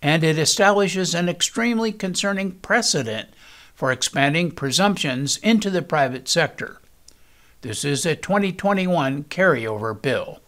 and 0.00 0.22
it 0.22 0.38
establishes 0.38 1.12
an 1.12 1.28
extremely 1.28 1.90
concerning 1.90 2.52
precedent 2.52 3.30
for 3.74 3.90
expanding 3.90 4.52
presumptions 4.52 5.38
into 5.38 5.70
the 5.70 5.82
private 5.82 6.28
sector. 6.28 6.80
This 7.64 7.82
is 7.82 8.04
a 8.04 8.14
2021 8.14 9.24
carryover 9.24 10.00
bill. 10.00 10.40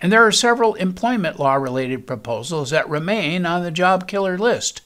And 0.00 0.10
there 0.10 0.26
are 0.26 0.32
several 0.32 0.72
employment 0.76 1.38
law 1.38 1.56
related 1.56 2.06
proposals 2.06 2.70
that 2.70 2.88
remain 2.88 3.44
on 3.44 3.62
the 3.62 3.70
job 3.70 4.08
killer 4.08 4.38
list. 4.38 4.80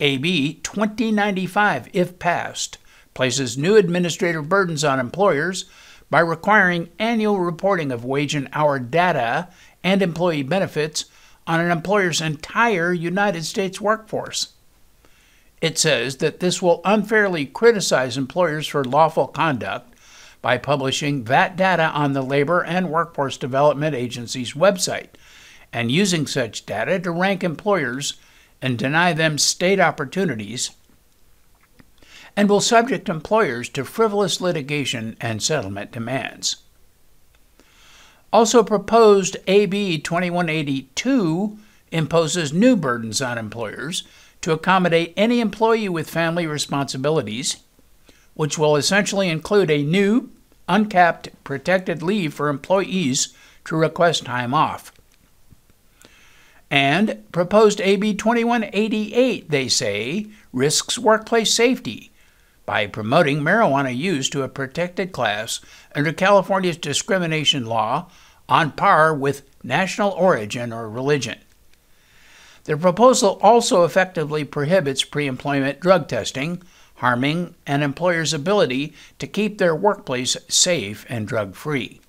AB 0.00 0.60
2095, 0.62 1.88
if 1.94 2.18
passed, 2.18 2.76
places 3.14 3.56
new 3.56 3.76
administrative 3.76 4.50
burdens 4.50 4.84
on 4.84 5.00
employers 5.00 5.64
by 6.10 6.20
requiring 6.20 6.90
annual 6.98 7.40
reporting 7.40 7.90
of 7.90 8.04
wage 8.04 8.34
and 8.34 8.50
hour 8.52 8.78
data 8.78 9.48
and 9.82 10.02
employee 10.02 10.42
benefits 10.42 11.06
on 11.46 11.58
an 11.58 11.70
employer's 11.70 12.20
entire 12.20 12.92
United 12.92 13.46
States 13.46 13.80
workforce. 13.80 14.55
It 15.60 15.78
says 15.78 16.18
that 16.18 16.40
this 16.40 16.60
will 16.60 16.80
unfairly 16.84 17.46
criticize 17.46 18.16
employers 18.16 18.66
for 18.66 18.84
lawful 18.84 19.26
conduct 19.26 19.94
by 20.42 20.58
publishing 20.58 21.24
that 21.24 21.56
data 21.56 21.90
on 21.90 22.12
the 22.12 22.22
Labor 22.22 22.62
and 22.62 22.90
Workforce 22.90 23.36
Development 23.36 23.94
Agency's 23.94 24.52
website 24.52 25.08
and 25.72 25.90
using 25.90 26.26
such 26.26 26.66
data 26.66 26.98
to 27.00 27.10
rank 27.10 27.42
employers 27.42 28.14
and 28.62 28.78
deny 28.78 29.12
them 29.12 29.38
state 29.38 29.80
opportunities, 29.80 30.70
and 32.36 32.48
will 32.48 32.60
subject 32.60 33.08
employers 33.08 33.68
to 33.68 33.84
frivolous 33.84 34.40
litigation 34.40 35.16
and 35.20 35.42
settlement 35.42 35.92
demands. 35.92 36.56
Also 38.32 38.62
proposed 38.62 39.36
AB 39.46 39.98
2182 39.98 41.58
imposes 41.92 42.52
new 42.52 42.76
burdens 42.76 43.22
on 43.22 43.38
employers 43.38 44.04
to 44.46 44.52
accommodate 44.52 45.12
any 45.16 45.40
employee 45.40 45.88
with 45.88 46.08
family 46.08 46.46
responsibilities, 46.46 47.56
which 48.34 48.56
will 48.56 48.76
essentially 48.76 49.28
include 49.28 49.72
a 49.72 49.82
new, 49.82 50.30
uncapped 50.68 51.30
protected 51.42 52.00
leave 52.00 52.32
for 52.32 52.48
employees 52.48 53.34
to 53.64 53.74
request 53.74 54.24
time 54.24 54.54
off. 54.54 54.92
And 56.70 57.24
proposed 57.32 57.80
AB 57.80 58.14
2188, 58.14 59.50
they 59.50 59.66
say, 59.66 60.28
risks 60.52 60.96
workplace 60.96 61.52
safety 61.52 62.12
by 62.64 62.86
promoting 62.86 63.40
marijuana 63.40 63.96
use 63.96 64.30
to 64.30 64.44
a 64.44 64.48
protected 64.48 65.10
class 65.10 65.60
under 65.92 66.12
California's 66.12 66.76
discrimination 66.76 67.66
law 67.66 68.08
on 68.48 68.70
par 68.70 69.12
with 69.12 69.42
national 69.64 70.12
origin 70.12 70.72
or 70.72 70.88
religion. 70.88 71.38
The 72.66 72.76
proposal 72.76 73.38
also 73.42 73.84
effectively 73.84 74.42
prohibits 74.42 75.04
pre 75.04 75.28
employment 75.28 75.78
drug 75.78 76.08
testing, 76.08 76.62
harming 76.96 77.54
an 77.64 77.82
employer's 77.82 78.34
ability 78.34 78.92
to 79.20 79.28
keep 79.28 79.58
their 79.58 79.74
workplace 79.74 80.36
safe 80.48 81.06
and 81.08 81.28
drug 81.28 81.54
free. 81.54 82.00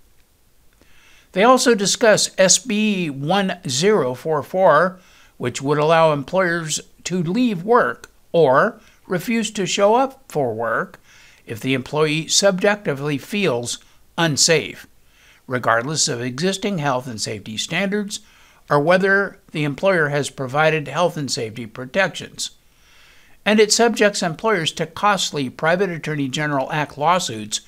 They 1.33 1.43
also 1.43 1.75
discuss 1.75 2.29
SB 2.37 3.11
1044, 3.11 4.99
which 5.37 5.61
would 5.61 5.77
allow 5.77 6.11
employers 6.11 6.81
to 7.03 7.21
leave 7.21 7.61
work 7.61 8.09
or 8.31 8.81
refuse 9.05 9.51
to 9.51 9.67
show 9.67 9.93
up 9.93 10.23
for 10.27 10.55
work 10.55 10.99
if 11.45 11.59
the 11.59 11.75
employee 11.75 12.27
subjectively 12.27 13.19
feels 13.19 13.77
unsafe, 14.17 14.87
regardless 15.45 16.07
of 16.07 16.19
existing 16.19 16.79
health 16.79 17.05
and 17.07 17.21
safety 17.21 17.57
standards 17.57 18.21
or 18.69 18.79
whether 18.79 19.39
the 19.51 19.63
employer 19.63 20.09
has 20.09 20.29
provided 20.29 20.87
health 20.87 21.17
and 21.17 21.31
safety 21.31 21.65
protections. 21.65 22.51
And 23.45 23.59
it 23.59 23.71
subjects 23.71 24.21
employers 24.21 24.71
to 24.73 24.85
costly 24.85 25.49
Private 25.49 25.89
Attorney 25.89 26.27
General 26.27 26.71
Act 26.71 26.97
lawsuits 26.97 27.61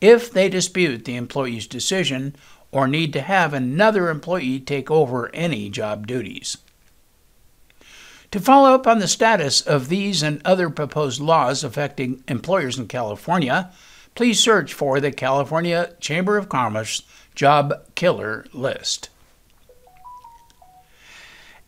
if 0.00 0.30
they 0.30 0.48
dispute 0.48 1.04
the 1.04 1.16
employee's 1.16 1.66
decision 1.66 2.36
or 2.70 2.86
need 2.86 3.12
to 3.12 3.20
have 3.20 3.52
another 3.52 4.10
employee 4.10 4.60
take 4.60 4.90
over 4.90 5.34
any 5.34 5.70
job 5.70 6.06
duties. 6.06 6.58
To 8.32 8.40
follow 8.40 8.74
up 8.74 8.86
on 8.88 8.98
the 8.98 9.06
status 9.06 9.60
of 9.60 9.88
these 9.88 10.20
and 10.20 10.42
other 10.44 10.68
proposed 10.68 11.20
laws 11.20 11.62
affecting 11.62 12.24
employers 12.26 12.76
in 12.76 12.88
California, 12.88 13.70
please 14.16 14.40
search 14.40 14.74
for 14.74 14.98
the 14.98 15.12
California 15.12 15.94
Chamber 16.00 16.36
of 16.36 16.48
Commerce 16.48 17.02
Job 17.36 17.72
Killer 17.94 18.44
List. 18.52 19.08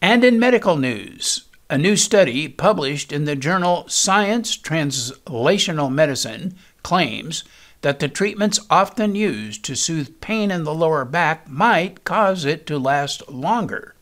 And 0.02 0.24
in 0.24 0.38
medical 0.38 0.76
news, 0.76 1.46
a 1.70 1.78
new 1.78 1.96
study 1.96 2.48
published 2.48 3.12
in 3.12 3.24
the 3.24 3.35
journal 3.35 3.88
Science 3.88 4.56
Translational 4.56 5.92
Medicine 5.92 6.54
claims 6.82 7.44
that 7.80 7.98
the 7.98 8.09
treatments 8.09 8.61
often 8.70 9.14
used 9.14 9.64
to 9.64 9.74
soothe 9.74 10.20
pain 10.20 10.50
in 10.50 10.64
the 10.64 10.74
lower 10.74 11.04
back 11.04 11.48
might 11.48 12.04
cause 12.04 12.44
it 12.44 12.66
to 12.66 12.78
last 12.78 13.28
longer. 13.30 13.94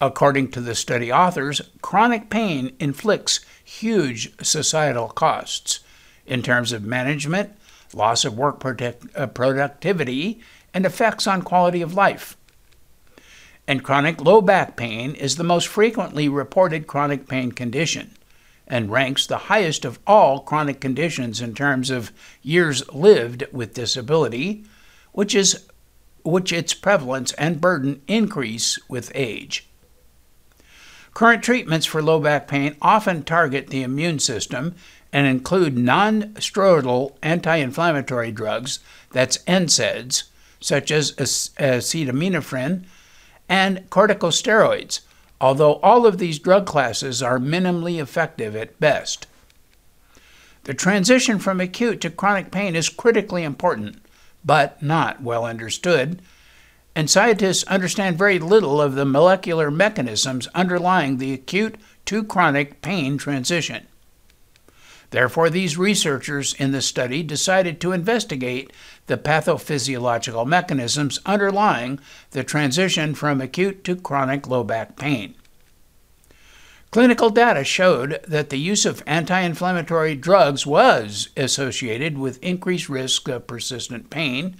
According 0.00 0.50
to 0.50 0.60
the 0.60 0.74
study 0.74 1.12
authors, 1.12 1.60
chronic 1.80 2.28
pain 2.28 2.74
inflicts 2.78 3.40
huge 3.64 4.32
societal 4.44 5.08
costs 5.08 5.80
in 6.26 6.42
terms 6.42 6.72
of 6.72 6.82
management, 6.82 7.52
loss 7.94 8.24
of 8.24 8.36
work 8.36 8.60
protect, 8.60 9.04
uh, 9.16 9.26
productivity, 9.28 10.40
and 10.74 10.84
effects 10.84 11.26
on 11.26 11.42
quality 11.42 11.82
of 11.82 11.94
life. 11.94 12.36
And 13.66 13.84
chronic 13.84 14.20
low 14.20 14.40
back 14.40 14.76
pain 14.76 15.14
is 15.14 15.36
the 15.36 15.44
most 15.44 15.68
frequently 15.68 16.28
reported 16.28 16.86
chronic 16.86 17.28
pain 17.28 17.52
condition 17.52 18.16
and 18.66 18.90
ranks 18.90 19.26
the 19.26 19.36
highest 19.36 19.84
of 19.84 19.98
all 20.06 20.40
chronic 20.40 20.80
conditions 20.80 21.40
in 21.40 21.54
terms 21.54 21.90
of 21.90 22.12
years 22.42 22.88
lived 22.92 23.44
with 23.52 23.74
disability, 23.74 24.64
which 25.12 25.34
is 25.34 25.66
which 26.24 26.52
its 26.52 26.72
prevalence 26.72 27.32
and 27.32 27.60
burden 27.60 28.00
increase 28.06 28.78
with 28.88 29.10
age. 29.14 29.68
Current 31.14 31.42
treatments 31.42 31.84
for 31.84 32.00
low 32.02 32.20
back 32.20 32.48
pain 32.48 32.76
often 32.80 33.24
target 33.24 33.68
the 33.68 33.82
immune 33.82 34.18
system 34.18 34.74
and 35.12 35.26
include 35.26 35.76
non 35.76 36.34
steroidal 36.34 37.16
anti 37.22 37.56
inflammatory 37.56 38.32
drugs, 38.32 38.78
that's 39.10 39.38
NSAIDs, 39.38 40.24
such 40.60 40.90
as 40.90 41.12
acetaminophen, 41.12 42.84
and 43.52 43.90
corticosteroids, 43.90 45.00
although 45.38 45.74
all 45.82 46.06
of 46.06 46.16
these 46.16 46.38
drug 46.38 46.64
classes 46.64 47.22
are 47.22 47.38
minimally 47.38 48.00
effective 48.00 48.56
at 48.56 48.80
best. 48.80 49.26
The 50.64 50.72
transition 50.72 51.38
from 51.38 51.60
acute 51.60 52.00
to 52.00 52.08
chronic 52.08 52.50
pain 52.50 52.74
is 52.74 52.88
critically 52.88 53.42
important, 53.42 54.02
but 54.42 54.82
not 54.82 55.20
well 55.20 55.44
understood, 55.44 56.22
and 56.96 57.10
scientists 57.10 57.62
understand 57.64 58.16
very 58.16 58.38
little 58.38 58.80
of 58.80 58.94
the 58.94 59.04
molecular 59.04 59.70
mechanisms 59.70 60.48
underlying 60.54 61.18
the 61.18 61.34
acute 61.34 61.74
to 62.06 62.24
chronic 62.24 62.80
pain 62.80 63.18
transition. 63.18 63.86
Therefore, 65.12 65.50
these 65.50 65.76
researchers 65.76 66.54
in 66.54 66.72
the 66.72 66.80
study 66.80 67.22
decided 67.22 67.80
to 67.80 67.92
investigate 67.92 68.72
the 69.06 69.18
pathophysiological 69.18 70.46
mechanisms 70.46 71.20
underlying 71.26 72.00
the 72.30 72.42
transition 72.42 73.14
from 73.14 73.40
acute 73.42 73.84
to 73.84 73.94
chronic 73.94 74.48
low 74.48 74.64
back 74.64 74.96
pain. 74.96 75.34
Clinical 76.90 77.28
data 77.28 77.62
showed 77.62 78.20
that 78.26 78.48
the 78.48 78.58
use 78.58 78.86
of 78.86 79.02
anti 79.06 79.40
inflammatory 79.40 80.14
drugs 80.14 80.66
was 80.66 81.28
associated 81.36 82.16
with 82.16 82.42
increased 82.42 82.88
risk 82.88 83.28
of 83.28 83.46
persistent 83.46 84.08
pain, 84.08 84.56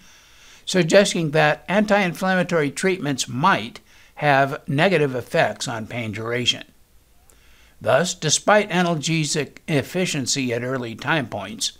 suggesting 0.66 1.30
that 1.30 1.64
anti 1.66 1.98
inflammatory 1.98 2.70
treatments 2.70 3.26
might 3.26 3.80
have 4.16 4.60
negative 4.68 5.14
effects 5.14 5.66
on 5.66 5.86
pain 5.86 6.12
duration. 6.12 6.64
Thus, 7.82 8.14
despite 8.14 8.70
analgesic 8.70 9.58
efficiency 9.66 10.54
at 10.54 10.62
early 10.62 10.94
time 10.94 11.28
points, 11.28 11.72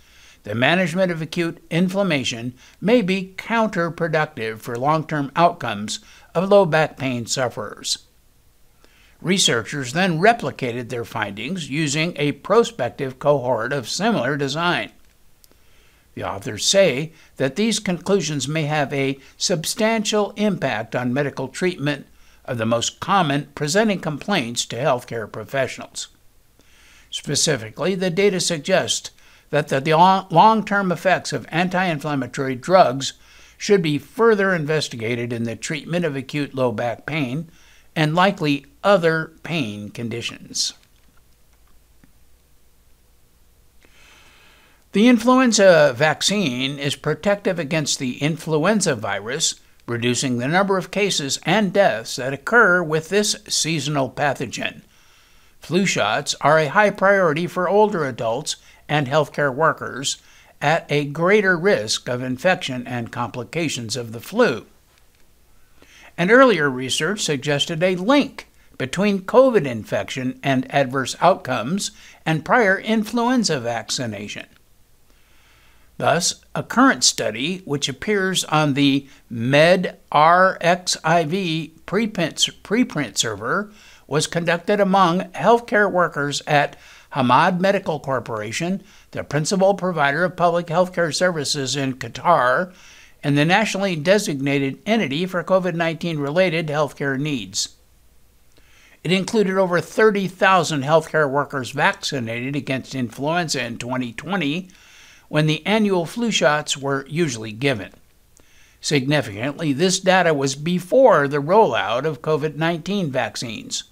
the 0.43 0.53
management 0.53 1.13
of 1.13 1.21
acute 1.21 1.63
inflammation 1.71 2.55
may 2.81 3.01
be 3.01 3.33
counterproductive 3.37 4.59
for 4.59 4.75
long 4.75 5.07
term 5.07 5.31
outcomes 5.33 6.01
of 6.35 6.49
low 6.49 6.65
back 6.65 6.97
pain 6.97 7.25
sufferers. 7.25 7.99
Researchers 9.21 9.93
then 9.93 10.19
replicated 10.19 10.89
their 10.89 11.05
findings 11.05 11.69
using 11.69 12.11
a 12.17 12.33
prospective 12.33 13.17
cohort 13.17 13.71
of 13.71 13.87
similar 13.87 14.35
design. 14.35 14.91
The 16.15 16.25
authors 16.25 16.65
say 16.65 17.13
that 17.37 17.55
these 17.55 17.79
conclusions 17.79 18.45
may 18.45 18.63
have 18.63 18.91
a 18.91 19.17
substantial 19.37 20.31
impact 20.31 20.97
on 20.97 21.13
medical 21.13 21.47
treatment 21.47 22.07
of 22.45 22.57
the 22.57 22.65
most 22.65 22.99
common 22.99 23.47
presenting 23.55 23.99
complaints 23.99 24.65
to 24.65 24.75
healthcare 24.75 25.31
professionals. 25.31 26.07
Specifically, 27.09 27.95
the 27.95 28.09
data 28.09 28.39
suggest 28.39 29.11
that 29.49 29.67
the 29.67 29.93
long 30.31 30.65
term 30.65 30.91
effects 30.91 31.31
of 31.31 31.45
anti 31.49 31.85
inflammatory 31.85 32.55
drugs 32.55 33.13
should 33.57 33.81
be 33.81 33.97
further 33.97 34.53
investigated 34.53 35.31
in 35.31 35.43
the 35.43 35.55
treatment 35.55 36.03
of 36.03 36.15
acute 36.15 36.55
low 36.55 36.71
back 36.71 37.05
pain 37.05 37.49
and 37.95 38.15
likely 38.15 38.65
other 38.83 39.31
pain 39.43 39.89
conditions. 39.89 40.73
The 44.93 45.07
influenza 45.07 45.93
vaccine 45.95 46.77
is 46.77 46.95
protective 46.95 47.57
against 47.57 47.99
the 47.99 48.17
influenza 48.21 48.95
virus 48.95 49.55
reducing 49.85 50.37
the 50.37 50.47
number 50.47 50.77
of 50.77 50.91
cases 50.91 51.39
and 51.43 51.73
deaths 51.73 52.15
that 52.15 52.33
occur 52.33 52.81
with 52.81 53.09
this 53.09 53.35
seasonal 53.47 54.09
pathogen. 54.09 54.81
Flu 55.59 55.85
shots 55.85 56.35
are 56.41 56.59
a 56.59 56.67
high 56.67 56.89
priority 56.89 57.47
for 57.47 57.69
older 57.69 58.05
adults 58.05 58.57
and 58.89 59.07
healthcare 59.07 59.53
workers 59.53 60.17
at 60.61 60.85
a 60.89 61.05
greater 61.05 61.57
risk 61.57 62.07
of 62.07 62.21
infection 62.21 62.87
and 62.87 63.11
complications 63.11 63.95
of 63.95 64.11
the 64.11 64.19
flu. 64.19 64.65
And 66.17 66.31
earlier 66.31 66.69
research 66.69 67.21
suggested 67.21 67.81
a 67.81 67.95
link 67.95 68.47
between 68.77 69.21
COVID 69.21 69.65
infection 69.65 70.39
and 70.43 70.73
adverse 70.73 71.15
outcomes 71.21 71.91
and 72.25 72.45
prior 72.45 72.77
influenza 72.77 73.59
vaccination. 73.59 74.45
Thus, 76.03 76.43
a 76.53 76.63
current 76.63 77.01
study, 77.05 77.59
which 77.63 77.87
appears 77.87 78.43
on 78.43 78.73
the 78.73 79.07
MedRxiv 79.31 79.95
preprint, 81.85 82.61
preprint 82.61 83.17
server, 83.17 83.71
was 84.05 84.27
conducted 84.27 84.81
among 84.81 85.21
healthcare 85.31 85.89
workers 85.89 86.41
at 86.45 86.75
Hamad 87.13 87.61
Medical 87.61 88.01
Corporation, 88.01 88.83
the 89.11 89.23
principal 89.23 89.75
provider 89.75 90.25
of 90.25 90.35
public 90.35 90.67
healthcare 90.67 91.15
services 91.15 91.77
in 91.77 91.93
Qatar, 91.93 92.73
and 93.23 93.37
the 93.37 93.45
nationally 93.45 93.95
designated 93.95 94.79
entity 94.85 95.25
for 95.25 95.41
COVID 95.41 95.73
19 95.73 96.19
related 96.19 96.67
healthcare 96.67 97.17
needs. 97.17 97.77
It 99.05 99.13
included 99.13 99.57
over 99.57 99.79
30,000 99.79 100.83
healthcare 100.83 101.29
workers 101.29 101.71
vaccinated 101.71 102.57
against 102.57 102.93
influenza 102.93 103.63
in 103.63 103.77
2020 103.77 104.67
when 105.33 105.47
the 105.47 105.65
annual 105.65 106.05
flu 106.05 106.29
shots 106.29 106.77
were 106.77 107.07
usually 107.09 107.51
given. 107.51 107.91
Significantly, 108.79 109.73
this 109.73 109.99
data 109.99 110.31
was 110.31 110.53
before 110.53 111.27
the 111.27 111.41
rollout 111.41 112.05
of 112.05 112.21
COVID 112.21 112.55
19 112.55 113.09
vaccines. 113.09 113.85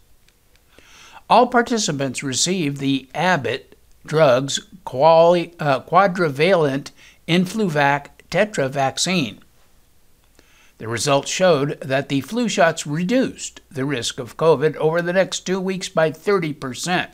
All 1.27 1.47
participants 1.47 2.21
received 2.21 2.77
the 2.77 3.09
Abbott 3.15 3.75
drugs 4.05 4.59
quali- 4.85 5.55
uh, 5.59 5.79
quadrivalent 5.79 6.91
Influvac 7.27 8.09
Tetra 8.29 8.69
vaccine. 8.69 9.39
The 10.77 10.87
results 10.87 11.31
showed 11.31 11.81
that 11.81 12.09
the 12.09 12.21
flu 12.21 12.47
shots 12.49 12.85
reduced 12.85 13.61
the 13.71 13.85
risk 13.85 14.19
of 14.19 14.37
COVID 14.37 14.75
over 14.75 15.01
the 15.01 15.13
next 15.13 15.39
two 15.47 15.59
weeks 15.59 15.89
by 15.89 16.11
30% 16.11 17.09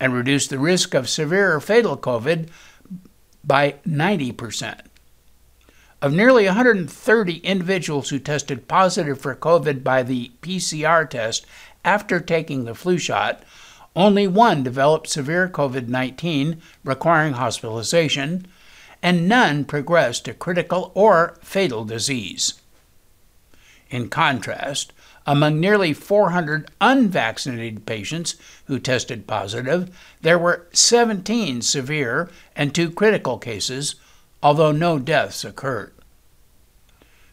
and 0.00 0.12
reduced 0.12 0.50
the 0.50 0.58
risk 0.58 0.94
of 0.94 1.08
severe 1.08 1.54
or 1.54 1.60
fatal 1.60 1.96
COVID 1.96 2.48
by 3.44 3.76
90%. 3.86 4.80
Of 6.00 6.12
nearly 6.12 6.46
130 6.46 7.36
individuals 7.38 8.08
who 8.08 8.18
tested 8.18 8.66
positive 8.66 9.20
for 9.20 9.36
COVID 9.36 9.84
by 9.84 10.02
the 10.02 10.32
PCR 10.42 11.08
test 11.08 11.46
after 11.84 12.18
taking 12.18 12.64
the 12.64 12.74
flu 12.74 12.98
shot, 12.98 13.42
only 13.94 14.26
one 14.26 14.62
developed 14.62 15.08
severe 15.08 15.48
COVID 15.48 15.88
19 15.88 16.60
requiring 16.82 17.34
hospitalization, 17.34 18.46
and 19.02 19.28
none 19.28 19.64
progressed 19.64 20.24
to 20.24 20.34
critical 20.34 20.90
or 20.94 21.38
fatal 21.42 21.84
disease. 21.84 22.54
In 23.90 24.08
contrast, 24.08 24.92
among 25.26 25.60
nearly 25.60 25.92
400 25.92 26.70
unvaccinated 26.80 27.86
patients 27.86 28.36
who 28.66 28.78
tested 28.78 29.26
positive, 29.26 29.90
there 30.20 30.38
were 30.38 30.66
17 30.72 31.62
severe 31.62 32.30
and 32.56 32.74
two 32.74 32.90
critical 32.90 33.38
cases, 33.38 33.94
although 34.42 34.72
no 34.72 34.98
deaths 34.98 35.44
occurred. 35.44 35.92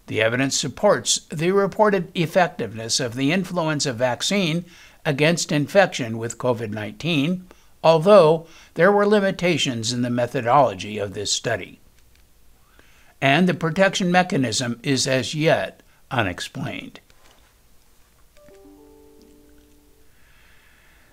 The 0.07 0.21
evidence 0.21 0.57
supports 0.57 1.21
the 1.29 1.51
reported 1.51 2.11
effectiveness 2.15 2.99
of 2.99 3.15
the 3.15 3.31
influenza 3.31 3.93
vaccine 3.93 4.65
against 5.05 5.51
infection 5.51 6.17
with 6.17 6.37
COVID 6.37 6.71
19, 6.71 7.45
although 7.83 8.47
there 8.73 8.91
were 8.91 9.05
limitations 9.05 9.93
in 9.93 10.01
the 10.01 10.09
methodology 10.09 10.97
of 10.97 11.13
this 11.13 11.31
study. 11.31 11.79
And 13.21 13.47
the 13.47 13.53
protection 13.53 14.11
mechanism 14.11 14.79
is 14.81 15.07
as 15.07 15.35
yet 15.35 15.83
unexplained. 16.09 16.99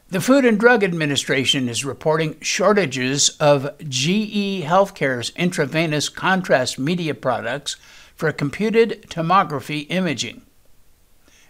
The 0.08 0.20
Food 0.20 0.44
and 0.44 0.56
Drug 0.56 0.84
Administration 0.84 1.68
is 1.68 1.84
reporting 1.84 2.38
shortages 2.40 3.30
of 3.40 3.76
GE 3.80 4.62
Healthcare's 4.62 5.30
intravenous 5.30 6.08
contrast 6.08 6.78
media 6.78 7.12
products 7.12 7.74
for 8.14 8.30
computed 8.30 9.06
tomography 9.10 9.84
imaging. 9.90 10.42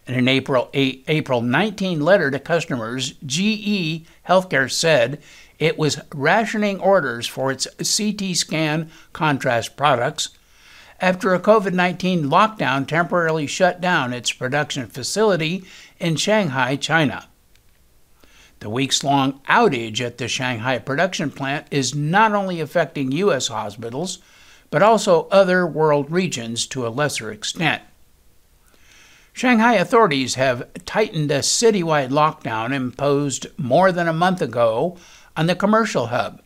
In 0.06 0.14
an 0.14 0.26
April, 0.26 0.70
April 0.72 1.42
19 1.42 2.00
letter 2.00 2.30
to 2.30 2.38
customers, 2.38 3.12
GE 3.26 4.06
Healthcare 4.26 4.70
said 4.70 5.20
it 5.58 5.76
was 5.76 6.00
rationing 6.14 6.80
orders 6.80 7.26
for 7.26 7.52
its 7.52 7.66
CT 7.76 8.34
scan 8.34 8.90
contrast 9.12 9.76
products 9.76 10.30
after 10.98 11.34
a 11.34 11.40
COVID 11.40 11.74
19 11.74 12.24
lockdown 12.24 12.88
temporarily 12.88 13.46
shut 13.46 13.82
down 13.82 14.14
its 14.14 14.32
production 14.32 14.86
facility 14.86 15.62
in 16.00 16.16
Shanghai, 16.16 16.76
China. 16.76 17.28
The 18.60 18.70
weeks 18.70 19.04
long 19.04 19.40
outage 19.48 20.00
at 20.00 20.18
the 20.18 20.28
Shanghai 20.28 20.78
production 20.78 21.30
plant 21.30 21.66
is 21.70 21.94
not 21.94 22.32
only 22.32 22.60
affecting 22.60 23.12
U.S. 23.12 23.48
hospitals, 23.48 24.18
but 24.70 24.82
also 24.82 25.28
other 25.30 25.66
world 25.66 26.10
regions 26.10 26.66
to 26.68 26.86
a 26.86 26.88
lesser 26.88 27.30
extent. 27.30 27.82
Shanghai 29.32 29.74
authorities 29.74 30.36
have 30.36 30.66
tightened 30.86 31.30
a 31.30 31.40
citywide 31.40 32.08
lockdown 32.08 32.72
imposed 32.72 33.46
more 33.58 33.92
than 33.92 34.08
a 34.08 34.12
month 34.12 34.40
ago 34.40 34.96
on 35.36 35.46
the 35.46 35.54
commercial 35.54 36.06
hub, 36.06 36.40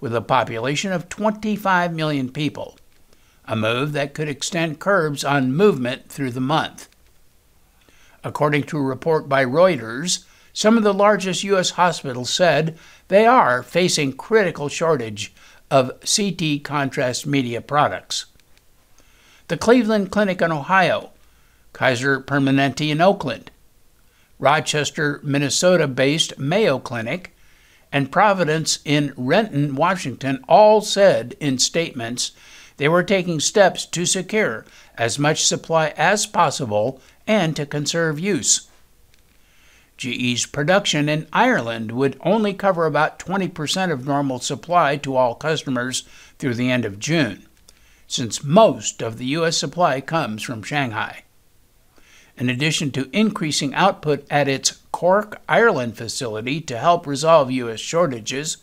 with 0.00 0.14
a 0.14 0.20
population 0.20 0.92
of 0.92 1.08
25 1.08 1.92
million 1.92 2.30
people, 2.30 2.78
a 3.46 3.56
move 3.56 3.92
that 3.92 4.14
could 4.14 4.28
extend 4.28 4.78
curbs 4.78 5.24
on 5.24 5.56
movement 5.56 6.08
through 6.08 6.30
the 6.30 6.40
month. 6.40 6.88
According 8.22 8.62
to 8.64 8.78
a 8.78 8.82
report 8.82 9.28
by 9.28 9.44
Reuters, 9.44 10.24
some 10.56 10.78
of 10.78 10.82
the 10.82 10.94
largest 10.94 11.44
U.S. 11.44 11.72
hospitals 11.72 12.32
said 12.32 12.78
they 13.08 13.26
are 13.26 13.62
facing 13.62 14.14
critical 14.14 14.70
shortage 14.70 15.34
of 15.70 15.92
CT 16.00 16.64
contrast 16.64 17.26
media 17.26 17.60
products. 17.60 18.24
The 19.48 19.58
Cleveland 19.58 20.10
Clinic 20.10 20.40
in 20.40 20.50
Ohio, 20.50 21.10
Kaiser 21.74 22.22
Permanente 22.22 22.88
in 22.90 23.02
Oakland, 23.02 23.50
Rochester, 24.38 25.20
Minnesota 25.22 25.86
based 25.86 26.38
Mayo 26.38 26.78
Clinic, 26.78 27.36
and 27.92 28.10
Providence 28.10 28.78
in 28.86 29.12
Renton, 29.14 29.74
Washington 29.74 30.42
all 30.48 30.80
said 30.80 31.36
in 31.38 31.58
statements 31.58 32.32
they 32.78 32.88
were 32.88 33.02
taking 33.02 33.40
steps 33.40 33.84
to 33.84 34.06
secure 34.06 34.64
as 34.96 35.18
much 35.18 35.44
supply 35.44 35.88
as 35.98 36.24
possible 36.24 36.98
and 37.26 37.54
to 37.56 37.66
conserve 37.66 38.18
use. 38.18 38.65
GE's 39.96 40.44
production 40.46 41.08
in 41.08 41.26
Ireland 41.32 41.92
would 41.92 42.20
only 42.20 42.52
cover 42.52 42.84
about 42.84 43.18
20% 43.18 43.90
of 43.90 44.06
normal 44.06 44.40
supply 44.40 44.96
to 44.98 45.16
all 45.16 45.34
customers 45.34 46.04
through 46.38 46.54
the 46.54 46.70
end 46.70 46.84
of 46.84 46.98
June, 46.98 47.46
since 48.06 48.44
most 48.44 49.00
of 49.00 49.16
the 49.16 49.26
U.S. 49.26 49.56
supply 49.56 50.00
comes 50.00 50.42
from 50.42 50.62
Shanghai. 50.62 51.22
In 52.36 52.50
addition 52.50 52.90
to 52.90 53.08
increasing 53.12 53.74
output 53.74 54.26
at 54.30 54.48
its 54.48 54.82
Cork, 54.92 55.40
Ireland 55.48 55.96
facility 55.96 56.60
to 56.62 56.78
help 56.78 57.06
resolve 57.06 57.50
U.S. 57.50 57.80
shortages, 57.80 58.58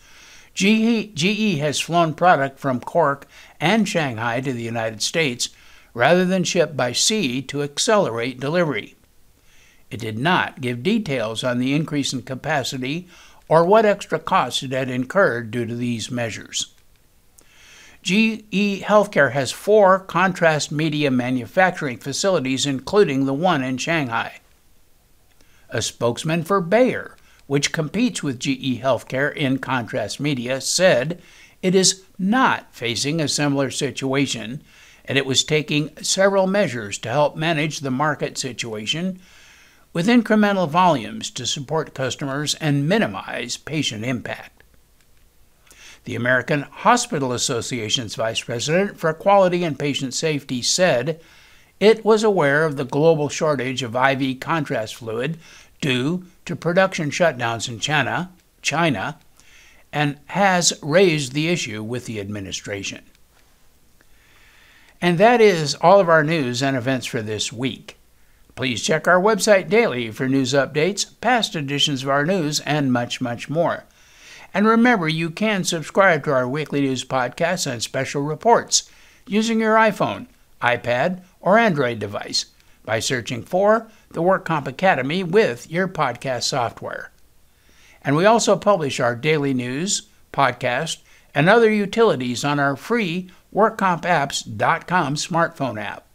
GE, 0.53 1.15
GE 1.15 1.57
has 1.57 1.79
flown 1.79 2.13
product 2.13 2.59
from 2.59 2.79
Cork 2.79 3.27
and 3.59 3.89
Shanghai 3.89 4.39
to 4.41 4.53
the 4.53 4.61
United 4.61 5.01
States 5.01 5.49
rather 5.95 6.25
than 6.25 6.43
ship 6.43 6.75
by 6.75 6.91
sea 6.91 7.41
to 7.43 7.63
accelerate 7.63 8.39
delivery. 8.39 8.95
It 9.93 9.99
did 9.99 10.17
not 10.17 10.59
give 10.59 10.81
details 10.81 11.43
on 11.43 11.59
the 11.59 11.75
increase 11.75 12.13
in 12.13 12.23
capacity 12.23 13.07
or 13.47 13.63
what 13.63 13.85
extra 13.85 14.17
costs 14.17 14.63
it 14.63 14.71
had 14.71 14.89
incurred 14.89 15.51
due 15.51 15.67
to 15.67 15.75
these 15.75 16.09
measures. 16.09 16.73
GE 18.01 18.81
Healthcare 18.81 19.33
has 19.33 19.51
four 19.51 19.99
contrast 19.99 20.71
media 20.71 21.11
manufacturing 21.11 21.99
facilities, 21.99 22.65
including 22.65 23.27
the 23.27 23.35
one 23.35 23.63
in 23.63 23.77
Shanghai. 23.77 24.39
A 25.69 25.79
spokesman 25.79 26.43
for 26.43 26.59
Bayer, 26.59 27.15
which 27.45 27.71
competes 27.71 28.23
with 28.23 28.39
GE 28.39 28.81
Healthcare 28.81 29.31
in 29.31 29.59
contrast 29.59 30.19
media, 30.19 30.59
said 30.59 31.21
it 31.61 31.75
is 31.75 32.01
not 32.17 32.73
facing 32.73 33.21
a 33.21 33.27
similar 33.27 33.69
situation 33.69 34.63
and 35.05 35.19
it 35.19 35.25
was 35.27 35.43
taking 35.43 35.95
several 36.01 36.47
measures 36.47 36.97
to 36.97 37.09
help 37.09 37.35
manage 37.35 37.81
the 37.81 37.91
market 37.91 38.39
situation 38.39 39.19
with 39.93 40.07
incremental 40.07 40.67
volumes 40.67 41.29
to 41.29 41.45
support 41.45 41.93
customers 41.93 42.55
and 42.55 42.89
minimize 42.89 43.55
patient 43.55 44.03
impact. 44.03 44.63
The 46.05 46.15
American 46.15 46.63
Hospital 46.63 47.31
Association's 47.31 48.15
Vice 48.15 48.41
President 48.41 48.99
for 48.99 49.13
Quality 49.13 49.63
and 49.63 49.79
Patient 49.79 50.13
Safety 50.13 50.61
said 50.61 51.21
it 51.79 52.03
was 52.03 52.23
aware 52.23 52.65
of 52.65 52.75
the 52.75 52.83
global 52.83 53.29
shortage 53.29 53.83
of 53.83 53.95
IV 53.95 54.39
contrast 54.39 54.95
fluid 54.95 55.37
due 55.79 56.25
to 56.45 56.55
production 56.55 57.09
shutdowns 57.09 57.69
in 57.69 57.79
China, 57.79 58.31
China, 58.61 59.19
and 59.93 60.17
has 60.27 60.73
raised 60.81 61.33
the 61.33 61.49
issue 61.49 61.83
with 61.83 62.05
the 62.05 62.19
administration. 62.19 63.03
And 65.01 65.17
that 65.17 65.39
is 65.39 65.75
all 65.75 65.99
of 65.99 66.09
our 66.09 66.23
news 66.23 66.63
and 66.63 66.75
events 66.75 67.05
for 67.05 67.21
this 67.21 67.53
week. 67.53 67.97
Please 68.55 68.83
check 68.83 69.07
our 69.07 69.19
website 69.19 69.69
daily 69.69 70.11
for 70.11 70.27
news 70.29 70.53
updates, 70.53 71.19
past 71.21 71.55
editions 71.55 72.03
of 72.03 72.09
our 72.09 72.25
news, 72.25 72.59
and 72.61 72.93
much, 72.93 73.19
much 73.19 73.49
more. 73.49 73.85
And 74.53 74.67
remember, 74.67 75.07
you 75.07 75.31
can 75.31 75.63
subscribe 75.63 76.23
to 76.25 76.31
our 76.31 76.47
weekly 76.47 76.81
news 76.81 77.03
podcasts 77.03 77.65
and 77.69 77.81
special 77.81 78.21
reports 78.21 78.89
using 79.25 79.59
your 79.59 79.75
iPhone, 79.75 80.27
iPad, 80.61 81.23
or 81.41 81.57
Android 81.57 81.97
device 81.97 82.45
by 82.85 82.99
searching 82.99 83.41
for 83.41 83.87
the 84.11 84.21
WorkComp 84.21 84.67
Academy 84.67 85.23
with 85.23 85.71
your 85.71 85.87
podcast 85.87 86.43
software. 86.43 87.11
And 88.03 88.15
we 88.15 88.25
also 88.25 88.55
publish 88.55 88.99
our 88.99 89.15
daily 89.15 89.53
news, 89.53 90.03
podcast, 90.31 90.97
and 91.33 91.49
other 91.49 91.71
utilities 91.71 92.43
on 92.43 92.59
our 92.59 92.75
free 92.75 93.31
WorkCompApps.com 93.55 95.15
smartphone 95.15 95.81
app. 95.81 96.05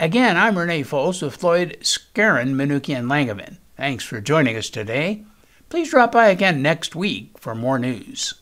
Again, 0.00 0.36
I'm 0.36 0.56
Renee 0.56 0.84
Foles 0.84 1.22
with 1.22 1.34
Floyd 1.34 1.78
Skeren, 1.80 2.54
Manukian 2.54 3.06
Langevin. 3.06 3.56
Thanks 3.76 4.04
for 4.04 4.20
joining 4.20 4.56
us 4.56 4.70
today. 4.70 5.24
Please 5.70 5.90
drop 5.90 6.12
by 6.12 6.28
again 6.28 6.62
next 6.62 6.94
week 6.94 7.36
for 7.36 7.52
more 7.52 7.80
news. 7.80 8.34